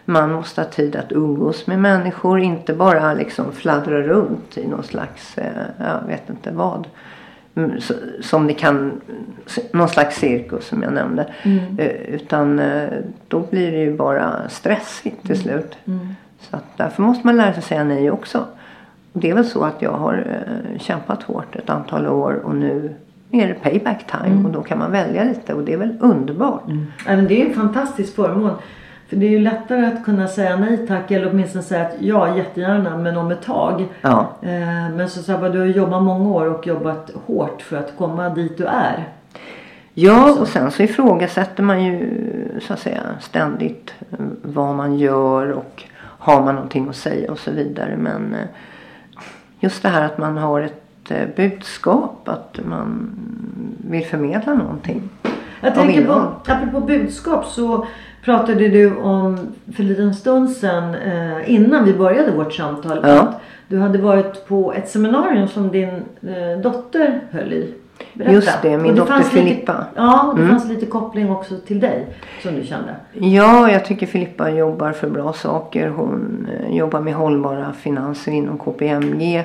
Man 0.05 0.31
måste 0.31 0.61
ha 0.61 0.69
tid 0.69 0.95
att 0.95 1.11
umgås 1.11 1.67
med 1.67 1.79
människor. 1.79 2.39
Inte 2.39 2.73
bara 2.73 3.13
liksom 3.13 3.51
fladdra 3.51 4.01
runt 4.01 4.57
i 4.57 4.67
någon 4.67 4.83
slags, 4.83 5.37
eh, 5.37 5.51
jag 5.79 6.07
vet 6.07 6.29
inte 6.29 6.51
vad. 6.51 6.87
Mm, 7.55 7.71
Som 8.21 8.47
det 8.47 8.53
kan, 8.53 9.01
någon 9.71 9.89
slags 9.89 10.17
cirkus 10.19 10.65
som 10.67 10.83
jag 10.83 10.93
nämnde. 10.93 11.33
Eh, 11.77 11.85
Utan 12.15 12.59
eh, 12.59 12.89
då 13.27 13.39
blir 13.39 13.71
det 13.71 13.77
ju 13.77 13.97
bara 13.97 14.49
stressigt 14.49 15.27
till 15.27 15.39
slut. 15.41 15.77
Så 16.39 16.55
att 16.55 16.77
därför 16.77 17.03
måste 17.03 17.27
man 17.27 17.37
lära 17.37 17.53
sig 17.53 17.63
säga 17.63 17.83
nej 17.83 18.11
också. 18.11 18.45
Det 19.13 19.29
är 19.29 19.33
väl 19.33 19.45
så 19.45 19.63
att 19.63 19.81
jag 19.81 19.91
har 19.91 20.25
kämpat 20.79 21.23
hårt 21.23 21.55
ett 21.55 21.69
antal 21.69 22.07
år 22.07 22.33
och 22.43 22.55
nu 22.55 22.95
är 23.31 23.47
det 23.47 23.53
payback 23.53 24.05
time 24.11 24.45
och 24.45 24.51
då 24.51 24.61
kan 24.61 24.77
man 24.79 24.91
välja 24.91 25.23
lite 25.23 25.53
och 25.53 25.63
det 25.63 25.73
är 25.73 25.77
väl 25.77 25.97
underbart. 26.01 26.63
Ja, 27.05 27.15
men 27.15 27.27
det 27.27 27.41
är 27.41 27.45
en 27.45 27.53
fantastisk 27.53 28.15
förmån. 28.15 28.53
För 29.11 29.17
det 29.17 29.25
är 29.25 29.29
ju 29.29 29.39
lättare 29.39 29.85
att 29.85 30.05
kunna 30.05 30.27
säga 30.27 30.57
nej 30.57 30.87
tack 30.87 31.11
eller 31.11 31.29
åtminstone 31.31 31.63
säga 31.63 31.85
att 31.85 31.95
ja 31.99 32.37
jättegärna 32.37 32.97
men 32.97 33.17
om 33.17 33.31
ett 33.31 33.41
tag. 33.41 33.85
Ja. 34.01 34.31
Eh, 34.41 34.89
men 34.95 35.09
så 35.09 35.21
sa 35.21 35.49
du 35.49 35.59
har 35.59 35.65
jobbat 35.65 36.03
många 36.03 36.29
år 36.29 36.45
och 36.45 36.67
jobbat 36.67 37.11
hårt 37.25 37.61
för 37.61 37.77
att 37.77 37.97
komma 37.97 38.29
dit 38.29 38.57
du 38.57 38.65
är. 38.65 39.07
Ja 39.93 40.35
och 40.39 40.47
sen 40.47 40.71
så 40.71 40.83
ifrågasätter 40.83 41.63
man 41.63 41.83
ju 41.83 42.09
så 42.61 42.73
att 42.73 42.79
säga 42.79 43.01
ständigt 43.19 43.93
eh, 44.11 44.17
vad 44.41 44.75
man 44.75 44.99
gör 44.99 45.51
och 45.51 45.83
har 45.99 46.41
man 46.43 46.55
någonting 46.55 46.89
att 46.89 46.95
säga 46.95 47.31
och 47.31 47.39
så 47.39 47.51
vidare. 47.51 47.97
Men 47.97 48.33
eh, 48.33 48.47
just 49.59 49.83
det 49.83 49.89
här 49.89 50.05
att 50.05 50.17
man 50.17 50.37
har 50.37 50.61
ett 50.61 51.35
budskap, 51.35 52.29
att 52.29 52.59
man 52.65 53.15
vill 53.89 54.05
förmedla 54.05 54.53
någonting. 54.53 55.09
Jag 55.61 55.75
tänker 55.75 56.05
på, 56.05 56.31
apropå 56.47 56.79
budskap 56.79 57.45
så 57.45 57.85
pratade 58.25 58.67
du 58.67 58.95
om 58.95 59.37
för 59.75 59.83
en 59.83 59.89
liten 59.89 60.13
stund 60.15 60.49
sedan 60.49 60.95
eh, 60.95 61.53
innan 61.53 61.85
vi 61.85 61.93
började 61.93 62.31
vårt 62.31 62.53
samtal 62.53 62.99
Ja. 63.03 63.19
att 63.21 63.41
du 63.67 63.79
hade 63.79 63.97
varit 63.97 64.47
på 64.47 64.73
ett 64.73 64.89
seminarium 64.89 65.47
som 65.47 65.71
din 65.71 65.89
eh, 66.21 66.59
dotter 66.63 67.19
höll 67.31 67.53
i. 67.53 67.73
Berätta. 68.13 68.33
Just 68.33 68.61
det, 68.61 68.77
min 68.77 68.91
Och 68.91 68.97
dotter 68.97 69.11
fanns 69.13 69.33
lite- 69.33 69.45
Filippa. 69.47 69.85
Ja, 69.95 70.33
det 70.35 70.41
Mm. 70.41 70.51
fanns 70.57 70.69
lite 70.69 70.85
koppling 70.85 71.31
också 71.31 71.55
till 71.67 71.79
dig 71.79 72.07
som 72.43 72.55
du 72.55 72.63
kände. 72.63 72.95
Ja, 73.13 73.71
jag 73.71 73.85
tycker 73.85 74.07
Filippa 74.07 74.49
jobbar 74.49 74.91
för 74.91 75.09
bra 75.09 75.33
saker. 75.33 75.89
Hon 75.89 76.47
eh, 76.69 76.75
jobbar 76.77 76.99
med 76.99 77.13
hållbara 77.13 77.73
finanser 77.73 78.31
inom 78.31 78.57
KPMG. 78.57 79.43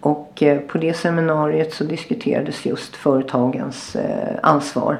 Och 0.00 0.42
eh, 0.42 0.58
på 0.58 0.78
det 0.78 0.96
seminariet 0.96 1.72
så 1.72 1.84
diskuterades 1.84 2.66
just 2.66 2.96
företagens 2.96 3.96
eh, 3.96 4.34
ansvar 4.42 4.96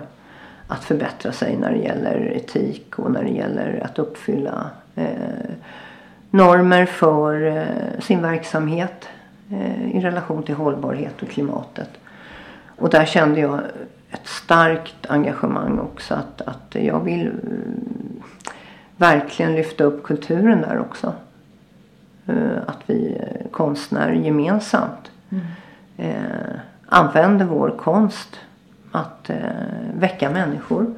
att 0.69 0.85
förbättra 0.85 1.33
sig 1.33 1.57
när 1.57 1.71
det 1.71 1.79
gäller 1.79 2.33
etik 2.37 2.99
och 2.99 3.11
när 3.11 3.23
det 3.23 3.31
gäller 3.31 3.81
att 3.85 3.99
uppfylla 3.99 4.71
eh, 4.95 5.51
normer 6.31 6.87
för 6.87 7.47
eh, 7.47 8.01
sin 8.01 8.23
verksamhet 8.23 9.09
eh, 9.51 9.97
i 9.97 10.01
relation 10.01 10.43
till 10.43 10.55
hållbarhet 10.55 11.23
och 11.23 11.29
klimatet. 11.29 11.91
Och 12.77 12.91
där 12.91 13.05
kände 13.05 13.41
jag 13.41 13.61
ett 14.11 14.27
starkt 14.27 15.07
engagemang 15.09 15.79
också 15.79 16.15
att, 16.15 16.41
att 16.41 16.75
jag 16.75 17.01
vill 17.01 17.27
mm, 17.27 18.23
verkligen 18.97 19.55
lyfta 19.55 19.85
upp 19.85 20.03
kulturen 20.03 20.61
där 20.61 20.79
också. 20.81 21.13
Eh, 22.27 22.59
Att 22.67 22.81
vi 22.87 23.17
eh, 23.21 23.51
konstnärer 23.51 24.13
gemensamt 24.13 25.11
eh, 25.97 26.13
använder 26.87 27.45
vår 27.45 27.71
konst 27.71 28.37
att 28.93 29.31
eh, 29.31 29.37
väcka 29.95 30.31
människor. 30.31 30.95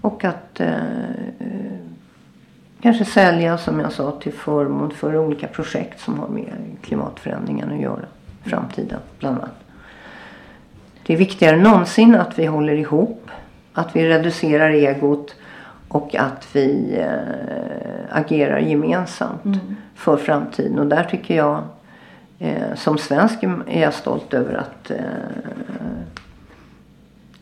Och 0.00 0.24
att 0.24 0.60
eh, 0.60 0.74
eh, 1.38 1.78
kanske 2.80 3.04
sälja 3.04 3.58
som 3.58 3.80
jag 3.80 3.92
sa 3.92 4.10
till 4.10 4.32
förmån 4.32 4.90
för 4.90 5.16
olika 5.16 5.46
projekt 5.46 6.00
som 6.00 6.18
har 6.18 6.28
med 6.28 6.52
klimatförändringen 6.82 7.72
att 7.72 7.80
göra. 7.80 8.04
Framtiden 8.44 9.00
bland 9.18 9.36
annat. 9.36 9.54
Det 11.06 11.12
är 11.12 11.16
viktigare 11.16 11.56
än 11.56 11.62
någonsin 11.62 12.14
att 12.14 12.38
vi 12.38 12.46
håller 12.46 12.74
ihop. 12.74 13.30
Att 13.72 13.96
vi 13.96 14.08
reducerar 14.08 14.70
egot 14.70 15.34
och 15.88 16.14
att 16.14 16.48
vi 16.52 16.98
eh, 17.00 18.16
agerar 18.16 18.58
gemensamt 18.58 19.60
för 19.94 20.16
framtiden. 20.16 20.78
Och 20.78 20.86
där 20.86 21.04
tycker 21.04 21.36
jag 21.36 21.62
eh, 22.38 22.74
som 22.74 22.98
svensk 22.98 23.42
är 23.66 23.82
jag 23.82 23.94
stolt 23.94 24.34
över 24.34 24.54
att 24.54 24.90
eh, 24.90 24.96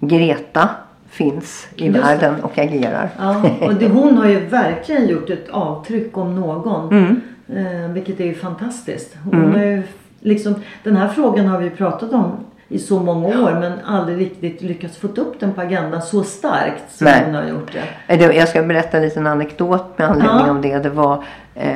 Greta 0.00 0.68
finns 1.08 1.66
i 1.76 1.86
Just 1.86 1.98
världen 1.98 2.40
och 2.42 2.58
agerar. 2.58 3.08
Ja, 3.18 3.50
och 3.60 3.74
det, 3.74 3.88
hon 3.88 4.18
har 4.18 4.26
ju 4.28 4.40
verkligen 4.40 5.08
gjort 5.08 5.30
ett 5.30 5.48
avtryck 5.50 6.16
om 6.18 6.34
någon. 6.34 6.88
Mm. 6.92 7.20
Eh, 7.48 7.90
vilket 7.90 8.20
är 8.20 8.24
ju 8.24 8.34
fantastiskt. 8.34 9.16
Hon 9.24 9.52
har 9.54 9.64
ju 9.64 9.82
liksom, 10.20 10.54
den 10.82 10.96
här 10.96 11.08
frågan 11.08 11.46
har 11.46 11.58
vi 11.58 11.70
pratat 11.70 12.12
om 12.12 12.32
i 12.68 12.78
så 12.78 13.00
många 13.00 13.26
år 13.28 13.56
men 13.60 13.72
aldrig 13.84 14.18
riktigt 14.20 14.62
lyckats 14.62 14.96
få 14.96 15.06
upp 15.06 15.40
den 15.40 15.52
på 15.52 15.60
agendan 15.60 16.02
så 16.02 16.22
starkt 16.24 16.82
som 16.92 17.04
Nej. 17.04 17.22
hon 17.24 17.34
har 17.34 17.44
gjort 17.44 17.72
det. 18.06 18.14
Eh, 18.14 18.36
Jag 18.36 18.48
ska 18.48 18.62
berätta 18.62 18.96
en 18.96 19.02
liten 19.02 19.26
anekdot 19.26 19.98
med 19.98 20.08
anledning 20.10 20.46
Ja. 20.46 20.50
om 20.50 20.60
det. 20.62 20.78
Det 20.78 20.90
var, 20.90 21.24
eh, 21.54 21.70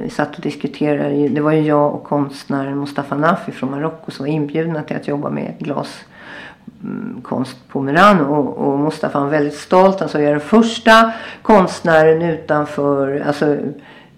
vi 0.00 0.10
satt 0.10 0.36
och 0.36 0.42
diskuterade. 0.42 1.28
Det 1.28 1.40
var 1.40 1.52
ju 1.52 1.60
jag 1.60 1.94
och 1.94 2.04
konstnären 2.04 2.78
Mustafa 2.78 3.16
Nafi 3.16 3.52
från 3.52 3.70
Marocko 3.70 4.10
som 4.10 4.26
var 4.26 4.32
inbjudna 4.32 4.82
till 4.82 4.96
att 4.96 5.08
jobba 5.08 5.30
med 5.30 5.54
konst 7.22 7.68
på 7.68 7.80
Murano. 7.80 8.24
Och, 8.24 8.58
och 8.58 8.78
Mustafa 8.78 9.20
var 9.20 9.28
väldigt 9.28 9.54
stolt. 9.54 10.00
Han 10.00 10.08
jag 10.12 10.22
är 10.22 10.30
den 10.30 10.40
första 10.40 11.12
konstnären 11.42 12.22
utanför, 12.22 13.22
alltså 13.26 13.56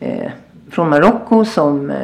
eh, 0.00 0.30
från 0.70 0.88
Marocko 0.88 1.44
som 1.44 1.90
eh, 1.90 1.96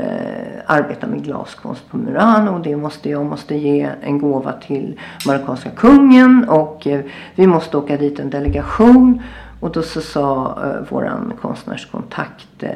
arbetar 0.67 1.09
med 1.09 1.25
glaskonst 1.25 1.91
på 1.91 1.97
Murano. 1.97 2.51
Och 2.55 2.61
det 2.61 2.77
måste 2.77 3.11
jag 3.11 3.27
måste 3.27 3.55
ge 3.55 3.91
en 4.03 4.19
gåva 4.19 4.53
till 4.53 5.01
marockanska 5.27 5.71
kungen. 5.71 6.49
Och 6.49 6.87
eh, 6.87 7.01
vi 7.35 7.47
måste 7.47 7.77
åka 7.77 7.97
dit 7.97 8.19
en 8.19 8.31
delegation. 8.31 9.23
Och 9.61 9.71
då 9.71 9.83
så 9.83 10.01
sa 10.01 10.59
eh, 10.65 10.89
våran 10.89 11.33
konstnärskontakt 11.41 12.63
eh, 12.63 12.71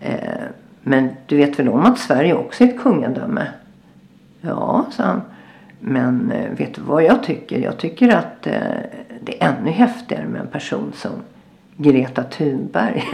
eh 0.00 0.42
men 0.84 1.08
du 1.26 1.36
vet 1.36 1.58
väl 1.58 1.68
om 1.68 1.86
att 1.86 1.98
Sverige 1.98 2.34
också 2.34 2.64
är 2.64 2.68
ett 2.68 2.80
kungadöme? 2.80 3.46
Ja, 4.40 4.86
sa 4.90 5.02
han. 5.02 5.20
Men 5.84 6.32
eh, 6.32 6.50
vet 6.50 6.74
du 6.74 6.80
vad 6.80 7.04
jag 7.04 7.22
tycker? 7.22 7.58
Jag 7.58 7.78
tycker 7.78 8.16
att 8.16 8.46
eh, 8.46 8.52
det 9.20 9.42
är 9.42 9.48
ännu 9.48 9.70
häftigare 9.70 10.26
med 10.26 10.40
en 10.40 10.46
person 10.46 10.92
som 10.96 11.10
Greta 11.76 12.22
Thunberg. 12.22 13.04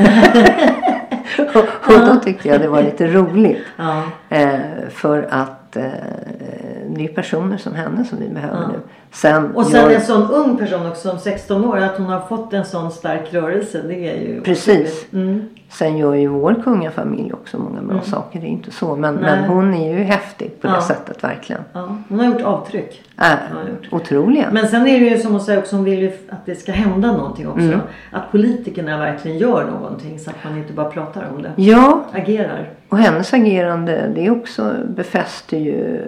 och, 1.54 1.94
och 1.94 2.07
då 2.07 2.16
tyckte 2.16 2.48
jag 2.48 2.61
det 2.61 2.68
var 2.68 2.83
lite 2.83 3.07
roligt. 3.07 3.62
Ja. 3.76 4.02
Eh, 4.28 4.59
för 4.90 5.28
att 5.31 5.67
eh, 5.85 6.95
det 6.97 7.05
är 7.05 7.09
personer 7.09 7.57
som 7.57 7.75
henne 7.75 8.05
som 8.05 8.19
vi 8.19 8.29
behöver 8.29 8.62
Ja. 8.62 8.69
nu. 8.69 8.79
Sen, 9.11 9.51
Och 9.55 9.67
sen 9.67 9.81
jag- 9.81 9.93
en 9.93 10.01
sån 10.01 10.31
ung 10.31 10.57
person 10.57 10.87
också 10.87 11.09
som 11.09 11.19
16 11.19 11.64
år. 11.64 11.77
Att 11.79 11.97
hon 11.97 12.07
har 12.07 12.21
fått 12.21 12.53
en 12.53 12.64
sån 12.64 12.91
stark 12.91 13.35
rörelse. 13.35 13.83
Det 13.88 13.95
är 14.11 14.21
ju 14.21 14.41
Precis. 14.41 15.07
Mm. 15.12 15.49
Sen 15.71 15.97
gör 15.97 16.14
ju 16.14 16.27
vår 16.29 16.62
kungafamilj 16.64 17.33
också 17.33 17.59
många 17.59 17.83
bra 17.83 18.01
saker. 18.03 18.41
Det 18.41 18.47
är 18.47 18.49
inte 18.49 18.71
så. 18.71 18.97
Men, 18.97 19.14
men 19.14 19.45
hon 19.45 19.75
är 19.75 19.99
ju 19.99 20.05
häftig 20.05 20.61
på 20.61 20.67
det 20.67 20.73
Ja. 20.73 20.81
sättet 20.83 21.25
verkligen. 21.25 21.62
Ja, 21.73 21.97
hon 22.09 22.19
har 22.19 22.27
gjort 22.27 22.43
avtryck. 22.43 23.03
Äh, 23.19 23.25
har 23.27 23.69
gjort. 23.69 23.88
otroliga. 23.93 24.49
Men 24.53 24.69
sen 24.69 24.87
är 24.87 25.01
det 25.01 25.07
ju 25.07 25.19
som 25.19 25.33
hon 25.33 25.41
säger 25.41 25.59
också, 25.59 25.77
hon 25.77 25.85
vill 25.85 25.99
ju 25.99 26.12
att 26.29 26.47
det 26.47 26.55
ska 26.55 26.73
hända 26.73 27.12
någonting 27.12 27.49
också. 27.49 27.61
Mm. 27.61 27.81
Att 28.12 28.31
politikerna 28.31 28.99
verkligen 28.99 29.38
gör 29.38 29.64
någonting 29.64 30.19
så 30.19 30.31
att 30.31 30.37
man 30.45 30.59
inte 30.59 30.73
bara 30.73 30.91
pratar 30.91 31.29
om 31.37 31.43
det. 31.43 31.53
Ja, 31.57 32.05
Agerar. 32.12 32.69
Och 32.88 32.98
hennes 32.98 33.35
agerande 33.35 34.12
det 34.14 34.31
också 34.31 34.74
befäster 34.88 35.57
ju 35.59 36.01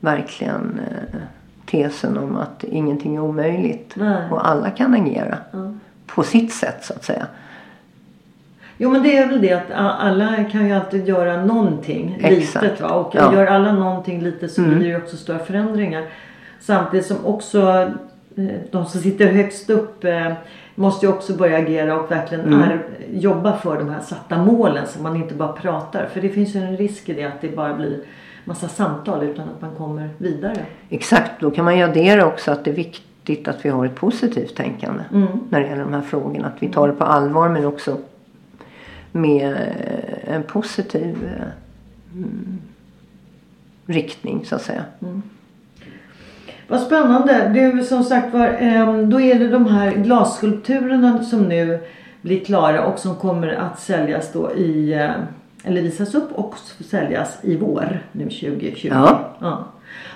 verkligen 0.00 0.80
eh, 0.90 1.18
tesen 1.66 2.18
om 2.18 2.36
att 2.36 2.64
ingenting 2.64 3.16
är 3.16 3.20
omöjligt. 3.20 3.92
Nej. 3.96 4.30
Och 4.30 4.48
alla 4.48 4.70
kan 4.70 4.94
agera. 4.94 5.38
Ja. 5.52 5.72
På 6.06 6.22
sitt 6.22 6.52
sätt 6.52 6.84
så 6.84 6.92
att 6.94 7.04
säga. 7.04 7.26
Jo 8.80 8.90
men 8.90 9.02
det 9.02 9.16
är 9.16 9.26
väl 9.28 9.40
det 9.40 9.52
att 9.52 9.70
alla 10.00 10.44
kan 10.44 10.66
ju 10.66 10.72
alltid 10.72 11.08
göra 11.08 11.44
någonting 11.44 12.18
Exakt. 12.22 12.62
litet 12.64 12.80
va. 12.80 12.88
Och 12.88 13.14
Ja. 13.14 13.34
gör 13.34 13.46
alla 13.46 13.72
någonting 13.72 14.20
litet 14.22 14.52
så 14.52 14.62
Mm. 14.62 14.78
blir 14.78 14.88
det 14.88 14.96
också 14.96 15.16
stora 15.16 15.38
förändringar. 15.38 16.04
Samtidigt 16.60 17.06
som 17.06 17.26
också 17.26 17.90
eh, 18.36 18.44
de 18.70 18.86
som 18.86 19.00
sitter 19.00 19.32
högst 19.32 19.70
upp 19.70 20.04
eh, 20.04 20.32
måste 20.78 21.06
ju 21.06 21.12
också 21.12 21.36
börja 21.36 21.58
agera 21.58 22.00
och 22.00 22.10
verkligen 22.10 22.44
Mm. 22.46 22.62
ar- 22.62 22.82
jobba 23.12 23.56
för 23.56 23.78
de 23.78 23.88
här 23.88 24.00
satta 24.00 24.44
målen 24.44 24.86
så 24.86 25.02
man 25.02 25.16
inte 25.16 25.34
bara 25.34 25.52
pratar. 25.52 26.06
För 26.06 26.20
det 26.20 26.28
finns 26.28 26.54
ju 26.54 26.60
en 26.60 26.76
risk 26.76 27.08
i 27.08 27.12
det 27.14 27.24
att 27.24 27.40
det 27.40 27.56
bara 27.56 27.74
blir 27.74 28.00
massa 28.44 28.68
samtal 28.68 29.22
utan 29.22 29.48
att 29.48 29.60
man 29.62 29.70
kommer 29.74 30.08
vidare. 30.18 30.66
Exakt, 30.88 31.40
då 31.40 31.50
kan 31.50 31.64
man 31.64 31.76
ju 31.78 31.82
addera 31.84 32.26
också 32.26 32.50
att 32.50 32.64
det 32.64 32.70
är 32.70 32.74
viktigt 32.74 33.48
att 33.48 33.64
vi 33.64 33.68
har 33.68 33.86
ett 33.86 33.94
positivt 33.94 34.56
tänkande 34.56 35.02
Mm. 35.12 35.28
när 35.50 35.60
det 35.60 35.66
gäller 35.66 35.82
de 35.84 35.92
här 35.94 36.00
frågorna. 36.00 36.46
Att 36.48 36.62
vi 36.62 36.68
tar 36.68 36.88
det 36.88 36.94
på 36.94 37.04
allvar 37.04 37.48
men 37.48 37.64
också 37.64 37.96
med 39.12 39.52
eh, 39.52 40.34
en 40.34 40.42
positiv 40.42 41.16
eh, 41.24 41.46
mm, 42.14 42.58
riktning 43.86 44.44
så 44.44 44.54
att 44.54 44.62
säga. 44.62 44.84
Vad 46.70 46.80
spännande. 46.80 47.50
Du 47.54 47.82
som 47.84 48.04
sagt 48.04 48.34
var, 48.34 48.56
ehm, 48.58 49.10
då 49.10 49.20
är 49.20 49.38
det 49.38 49.48
de 49.48 49.66
här 49.66 49.90
glasskulpturerna 49.90 51.24
som 51.24 51.42
nu 51.42 51.78
blir 52.20 52.44
klara 52.44 52.84
och 52.84 52.98
som 52.98 53.14
kommer 53.14 53.52
att 53.52 53.80
säljas 53.80 54.32
då 54.32 54.52
i, 54.52 54.92
eh, 54.92 55.10
eller 55.64 55.82
visas 55.82 56.14
upp 56.14 56.32
och 56.32 56.54
säljas 56.90 57.38
i 57.42 57.56
vår 57.56 58.02
nu 58.12 58.24
2020. 58.24 58.88
Ja. 59.40 59.64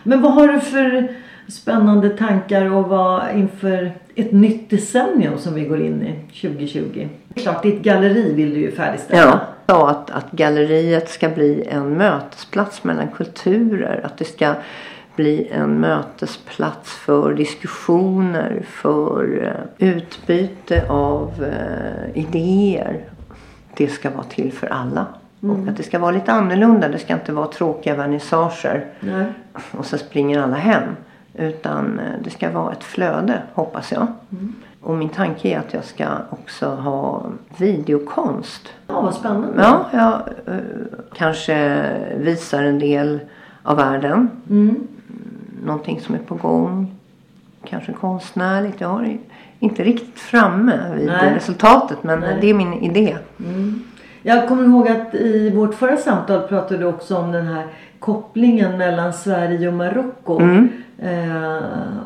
Men 0.02 0.22
vad 0.22 0.32
har 0.32 0.48
du 0.48 0.60
för 0.60 1.08
spännande 1.48 2.10
tankar 2.10 2.72
och 2.72 2.88
vad 2.88 3.22
inför 3.34 3.92
ett 4.14 4.32
nytt 4.32 4.70
decennium 4.70 5.38
som 5.38 5.54
vi 5.54 5.64
går 5.64 5.80
in 5.80 6.02
i 6.02 6.34
2020? 6.40 7.08
Klart, 7.34 7.62
ditt 7.62 7.82
galleri 7.82 8.32
vill 8.34 8.54
du 8.54 8.60
ju 8.60 8.72
färdigställa. 8.72 9.20
Ja, 9.20 9.40
ja 9.66 9.90
att, 9.90 10.10
att 10.10 10.30
galleriet 10.30 11.08
ska 11.08 11.28
bli 11.28 11.66
en 11.70 11.96
mötesplats 11.96 12.84
mellan 12.84 13.08
kulturer. 13.08 14.00
Att 14.04 14.18
det 14.18 14.24
ska 14.24 14.54
bli 15.16 15.48
en 15.48 15.80
mötesplats 15.80 16.92
för 16.92 17.34
diskussioner, 17.34 18.62
för 18.66 19.44
eh, 19.78 19.88
utbyte 19.88 20.88
av 20.88 21.30
eh, 21.44 22.18
idéer. 22.22 23.04
Det 23.76 23.88
ska 23.88 24.10
vara 24.10 24.24
till 24.24 24.52
för 24.52 24.66
alla. 24.66 25.06
Och 25.40 25.68
att 25.68 25.76
det 25.76 25.82
ska 25.82 25.98
vara 25.98 26.10
lite 26.10 26.32
annorlunda. 26.32 26.88
Det 26.88 26.98
ska 26.98 27.14
inte 27.14 27.32
vara 27.32 27.46
tråkiga 27.46 27.94
vernissager 27.94 28.86
Nej. 29.00 29.26
och 29.70 29.86
så 29.86 29.98
springer 29.98 30.42
alla 30.42 30.56
hem. 30.56 30.96
Utan 31.34 31.98
eh, 31.98 32.04
det 32.24 32.30
ska 32.30 32.50
vara 32.50 32.72
ett 32.72 32.84
flöde, 32.84 33.42
hoppas 33.54 33.92
jag. 33.92 34.06
Och 34.80 34.94
min 34.94 35.08
tanke 35.08 35.48
är 35.48 35.58
att 35.58 35.74
jag 35.74 35.84
ska 35.84 36.06
också 36.30 36.66
ha 36.66 37.26
videokonst. 37.56 38.68
Ja, 38.86 39.00
vad 39.00 39.14
spännande. 39.14 39.62
Ja, 39.62 39.86
jag 39.92 40.54
eh, 40.54 40.60
kanske 41.14 41.88
visar 42.16 42.62
en 42.62 42.78
del 42.78 43.20
av 43.62 43.76
världen. 43.76 44.30
Mm. 44.50 44.88
Någonting 45.64 46.00
som 46.00 46.14
är 46.14 46.18
på 46.18 46.34
gång. 46.34 46.94
Kanske 47.64 47.92
konstnärligt. 47.92 48.80
Jag 48.80 48.88
har 48.88 49.18
inte 49.58 49.84
riktigt 49.84 50.18
framme 50.18 50.94
vid 50.96 51.06
Nej. 51.06 51.34
resultatet 51.34 52.02
men 52.02 52.20
Nej. 52.20 52.38
det 52.40 52.50
är 52.50 52.54
min 52.54 52.74
idé. 52.74 53.16
Jag 54.22 54.48
kommer 54.48 54.64
ihåg 54.64 54.88
att 54.88 55.14
i 55.14 55.50
vårt 55.50 55.74
förra 55.74 55.96
samtal 55.96 56.40
pratade 56.40 56.80
du 56.80 56.86
också 56.86 57.16
om 57.16 57.32
den 57.32 57.46
här 57.46 57.66
kopplingen 57.98 58.78
mellan 58.78 59.12
Sverige 59.12 59.68
och 59.68 59.74
Marocko. 59.74 60.40
Mm. 60.40 60.68
Eh, 60.98 61.56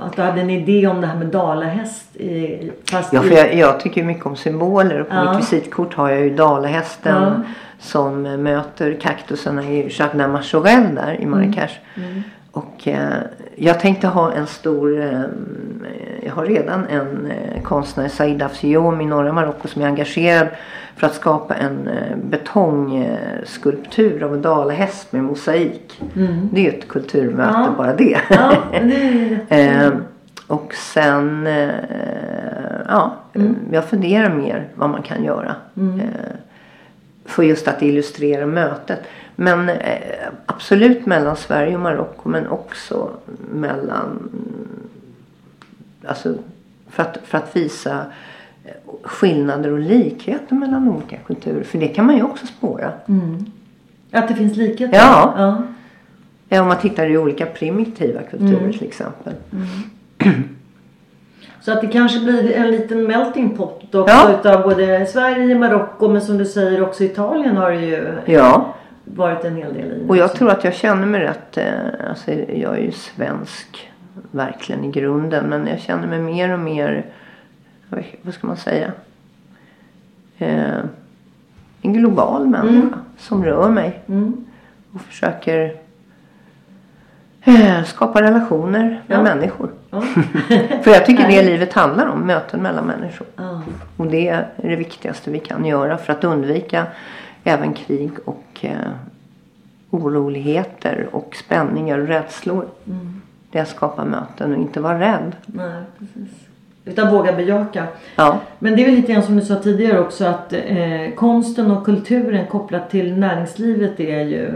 att 0.01 0.17
du 0.17 0.23
hade 0.23 0.41
en 0.41 0.51
idé 0.51 0.87
om 0.87 1.01
det 1.01 1.07
här 1.07 1.17
med 1.19 1.27
dalahäst. 1.27 2.17
I, 2.17 2.71
fast 2.91 3.13
Ja, 3.13 3.23
för 3.23 3.35
jag, 3.35 3.55
jag 3.55 3.81
tycker 3.81 4.05
mycket 4.05 4.27
om 4.27 4.37
symboler 4.37 5.01
och 5.01 5.09
på 5.09 5.15
Ja. 5.15 5.33
mitt 5.33 5.41
visitkort 5.41 5.95
har 5.95 6.11
jag 6.11 6.21
ju 6.21 6.37
dalahästen 6.37 7.23
Ja. 7.23 7.43
som 7.79 8.23
möter 8.23 8.97
kaktusarna 9.01 9.63
i 9.65 9.89
Jardin 9.99 10.31
Majorelle 10.31 10.89
där 10.95 11.21
i 11.21 11.27
Marrakesh. 11.27 11.75
Mm. 11.95 12.23
Och 12.53 12.89
eh, 12.89 13.13
jag 13.57 13.81
tänkte 13.81 14.07
ha 14.07 14.33
en 14.33 14.47
stor, 14.47 15.01
eh, 15.01 15.21
jag 16.23 16.33
har 16.33 16.45
redan 16.47 16.87
en 16.87 17.31
eh, 17.31 17.63
konstnär, 17.63 18.09
Said 18.09 18.43
Afsiom 18.43 19.01
i 19.01 19.07
norra 19.07 19.33
Marocko 19.33 19.69
som 19.69 19.83
är 19.83 19.87
engagerad 19.87 20.49
för 20.97 21.07
att 21.07 21.15
skapa 21.15 21.55
en 21.55 21.89
eh, 21.89 22.17
betongskulptur 22.31 24.23
av 24.23 24.35
en 24.35 24.43
dalahäst 24.43 25.13
med 25.13 25.25
mosaik. 25.25 26.01
Det 26.53 26.61
är 26.61 26.65
ju 26.73 26.79
ett 26.79 26.89
kulturmöte 26.89 27.53
Ja. 27.59 27.75
bara 27.77 27.95
det. 27.95 28.19
Ja, 28.31 28.53
det 29.49 29.93
och 30.47 30.75
sen, 30.75 31.49
ja, 32.89 33.13
jag 33.73 33.85
funderar 33.85 34.31
mer 34.35 34.69
vad 34.75 34.91
man 34.91 35.03
kan 35.03 35.25
göra. 35.25 35.55
Eh, 35.77 35.83
för 37.27 37.43
just 37.43 37.69
att 37.69 37.83
illustrera 37.83 38.47
mötet. 38.47 39.01
Men 39.37 39.69
eh, 39.69 40.29
absolut 40.47 41.07
mellan 41.07 41.37
Sverige 41.37 41.75
och 41.75 41.81
Marocko 41.81 42.29
men 42.29 42.47
också 42.47 43.11
mellan, 43.51 44.31
alltså 46.07 46.35
för 46.91 47.03
att, 47.03 47.19
för 47.25 47.39
att 47.39 47.57
visa 47.57 48.05
eh, 48.65 48.73
skillnader 49.03 49.73
och 49.73 49.79
likheter 49.79 50.55
mellan 50.55 50.89
olika 50.89 51.17
kulturer. 51.17 51.65
För 51.65 51.79
det 51.79 51.89
kan 51.89 52.07
man 52.07 52.17
ju 52.17 52.23
också 52.23 52.47
spåra. 52.47 52.93
Att 54.11 54.29
det 54.29 54.35
finns 54.35 54.57
likheter? 54.57 54.97
Ja. 54.97 55.35
ja. 55.37 55.63
Ja, 56.49 56.63
om 56.63 56.69
man 56.69 56.79
tittar 56.79 57.11
i 57.11 57.19
olika 57.19 57.47
primitiva 57.47 58.23
kulturer 58.23 58.73
till 58.73 58.87
exempel. 58.87 59.33
Så 61.67 61.73
att 61.73 61.81
det 61.81 61.87
kanske 61.87 62.21
blir 62.21 62.53
en 62.53 62.71
liten 62.71 63.05
melting 63.05 63.57
pot 63.57 63.95
också 63.95 64.15
Ja. 64.15 64.31
utav 64.41 64.63
både 64.63 65.07
Sverige, 65.07 65.55
Marocko 65.59 66.09
men 66.09 66.21
som 66.23 66.39
du 66.39 66.45
säger 66.45 66.83
också 66.83 67.05
Italien 67.05 67.57
har 67.57 67.71
det 67.71 67.81
ju 67.87 68.13
Ja. 68.25 68.75
varit 69.05 69.45
en 69.45 69.57
hel 69.57 69.75
del 69.75 69.93
i. 69.93 70.05
Och 70.09 70.17
jag 70.17 70.25
också. 70.25 70.37
tror 70.37 70.51
att 70.51 70.65
jag 70.65 70.75
känner 70.75 71.07
mig 71.07 71.21
rätt, 71.21 71.57
eh, 71.57 71.73
alltså 72.11 72.31
jag 72.33 72.75
är 72.79 72.83
ju 72.83 72.93
svensk 72.93 73.91
verkligen 74.31 74.85
i 74.85 74.91
grunden. 74.91 75.45
Men 75.47 75.67
jag 75.67 75.81
känner 75.81 76.07
mig 76.07 76.19
mer 76.19 76.53
och 76.53 76.59
mer, 76.61 77.05
vad- 78.23 78.35
ska 78.35 78.47
man 78.47 78.57
säga? 78.57 78.93
Eh, 80.39 80.79
en 81.83 81.93
global 81.93 82.47
människa 82.47 82.99
som 83.19 83.45
rör 83.45 83.69
mig. 83.71 84.01
Och 84.95 85.01
försöker 85.01 85.75
skapa 87.87 88.23
relationer 88.23 89.03
med 89.07 89.19
Ja. 89.19 89.23
människor. 89.23 89.71
Ja. 89.91 90.01
För 90.83 90.91
jag 90.91 91.07
tycker 91.07 91.29
det 91.29 91.43
livet 91.43 91.73
handlar 91.73 92.07
om, 92.07 92.21
möten 92.21 92.63
mellan 92.63 92.85
människor. 92.87 93.27
Ja. 93.37 93.63
Och 93.97 94.07
det 94.07 94.29
är 94.29 94.47
det 94.57 94.77
viktigaste 94.77 95.31
vi 95.31 95.39
kan 95.39 95.65
göra 95.65 95.99
för 95.99 96.13
att 96.13 96.25
undvika 96.25 96.87
även 97.45 97.75
krig 97.75 98.11
och 98.25 98.45
eh, 98.61 98.71
oroligheter 99.91 101.09
och 101.13 101.37
spänningar 101.45 101.99
och 101.99 102.07
rädslor. 102.09 102.65
Det 103.51 103.59
är 103.59 103.63
att 103.63 103.69
skapa 103.69 104.05
möten 104.05 104.53
och 104.55 104.59
inte 104.61 104.81
vara 104.81 105.01
rädd. 105.01 105.37
Nej, 105.47 105.83
precis. 105.99 106.35
Utan 106.85 107.11
våga 107.13 107.33
bejaka. 107.33 107.87
Ja, 108.17 108.39
Men 108.59 108.77
det 108.77 108.83
är 108.83 108.87
väl 108.87 108.95
lite 108.95 109.13
grann 109.13 109.23
som 109.23 109.37
du 109.37 109.43
sa 109.43 109.55
tidigare 109.57 110.01
också 110.01 110.25
att 110.25 110.53
eh, 110.53 111.15
konsten 111.17 111.71
och 111.71 111.85
kulturen 111.85 112.47
kopplat 112.47 112.91
till 112.91 113.17
näringslivet 113.19 114.01
är 114.01 114.21
ju 114.21 114.55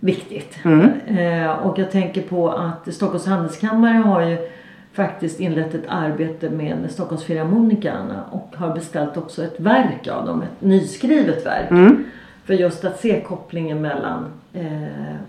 viktigt. 0.00 0.58
Eh, 1.06 1.50
och 1.50 1.78
jag 1.78 1.90
tänker 1.90 2.22
på 2.22 2.50
att 2.50 2.94
Stockholms 2.94 3.26
handelskammare 3.26 3.98
har 3.98 4.20
ju 4.20 4.36
faktiskt 4.92 5.40
inlett 5.40 5.74
ett 5.74 5.84
arbete 5.88 6.50
med 6.50 6.76
Stockholms 6.90 7.24
Filharmonikerna 7.24 8.24
och 8.30 8.54
har 8.56 8.74
beställt 8.74 9.16
också 9.16 9.44
ett 9.44 9.60
verk 9.60 10.08
av 10.08 10.26
dem, 10.26 10.42
ett 10.42 10.60
nyskrivet 10.62 11.46
verk. 11.46 11.96
För 12.44 12.54
just 12.54 12.84
att 12.84 13.00
se 13.00 13.20
kopplingen 13.20 13.80
mellan 13.80 14.24
eh, 14.52 14.82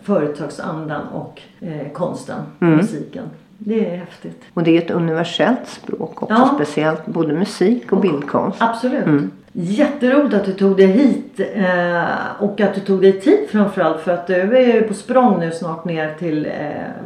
företagsandan 0.03 1.07
och 1.07 1.41
eh, 1.59 1.91
konsten, 1.93 2.39
musiken. 2.59 3.23
Det 3.57 3.89
är 3.93 3.97
häftigt. 3.97 4.41
och 4.53 4.63
det 4.63 4.77
är 4.77 4.81
ett 4.81 4.91
universellt 4.91 5.67
språk 5.67 6.23
också. 6.23 6.35
Ja. 6.35 6.51
Speciellt 6.55 7.05
både 7.05 7.33
musik 7.33 7.91
och 7.91 8.01
bildkonst. 8.01 8.57
Absolut. 8.61 9.31
Jätteroligt 9.53 10.33
att 10.33 10.45
du 10.45 10.53
tog 10.53 10.77
dig 10.77 10.87
hit 10.87 11.39
eh, 11.53 12.03
och 12.39 12.61
att 12.61 12.75
du 12.75 12.81
tog 12.81 13.01
dig 13.01 13.21
tid 13.21 13.39
framförallt 13.49 14.01
för 14.01 14.11
att 14.11 14.27
du 14.27 14.57
är 14.57 14.81
på 14.81 14.93
språng 14.93 15.39
nu 15.39 15.51
snart 15.51 15.85
ner 15.85 16.13
till 16.19 16.45
eh, 16.45 16.51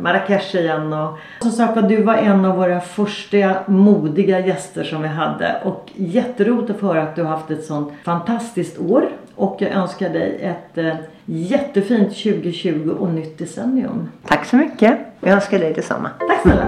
Marrakesh 0.02 0.56
igen. 0.56 0.94
Och, 0.94 1.18
som 1.42 1.52
sagt 1.52 1.76
var, 1.76 1.90
du 1.90 2.04
var 2.04 2.16
en 2.16 2.46
av 2.46 2.58
våra 2.58 2.80
första 2.80 3.56
modiga 3.66 4.40
gäster 4.40 4.84
som 4.84 5.02
vi 5.02 5.08
hade 5.08 5.62
och 5.64 5.92
jätteroligt 5.96 6.70
att 6.70 6.80
få 6.80 6.88
höra 6.88 7.04
att 7.04 7.16
du 7.16 7.24
har 7.24 7.30
haft 7.30 7.52
ett 7.52 7.66
sånt 7.66 7.94
fantastiskt 8.04 8.80
år 8.80 9.10
och 9.36 9.58
jag 9.60 9.72
önskar 9.72 10.10
dig 10.10 10.40
ett 10.42 10.78
eh, 10.78 10.96
jättefint 11.26 12.08
2020 12.10 12.96
och 13.00 13.10
nytt 13.10 13.38
decennium. 13.38 14.10
Tack 14.28 14.46
så 14.46 14.56
mycket. 14.56 14.98
Jag 15.20 15.32
önskar 15.32 15.60
dig 15.60 15.74
detsamma. 15.74 16.10
Tack 16.20 16.42
snälla! 16.42 16.68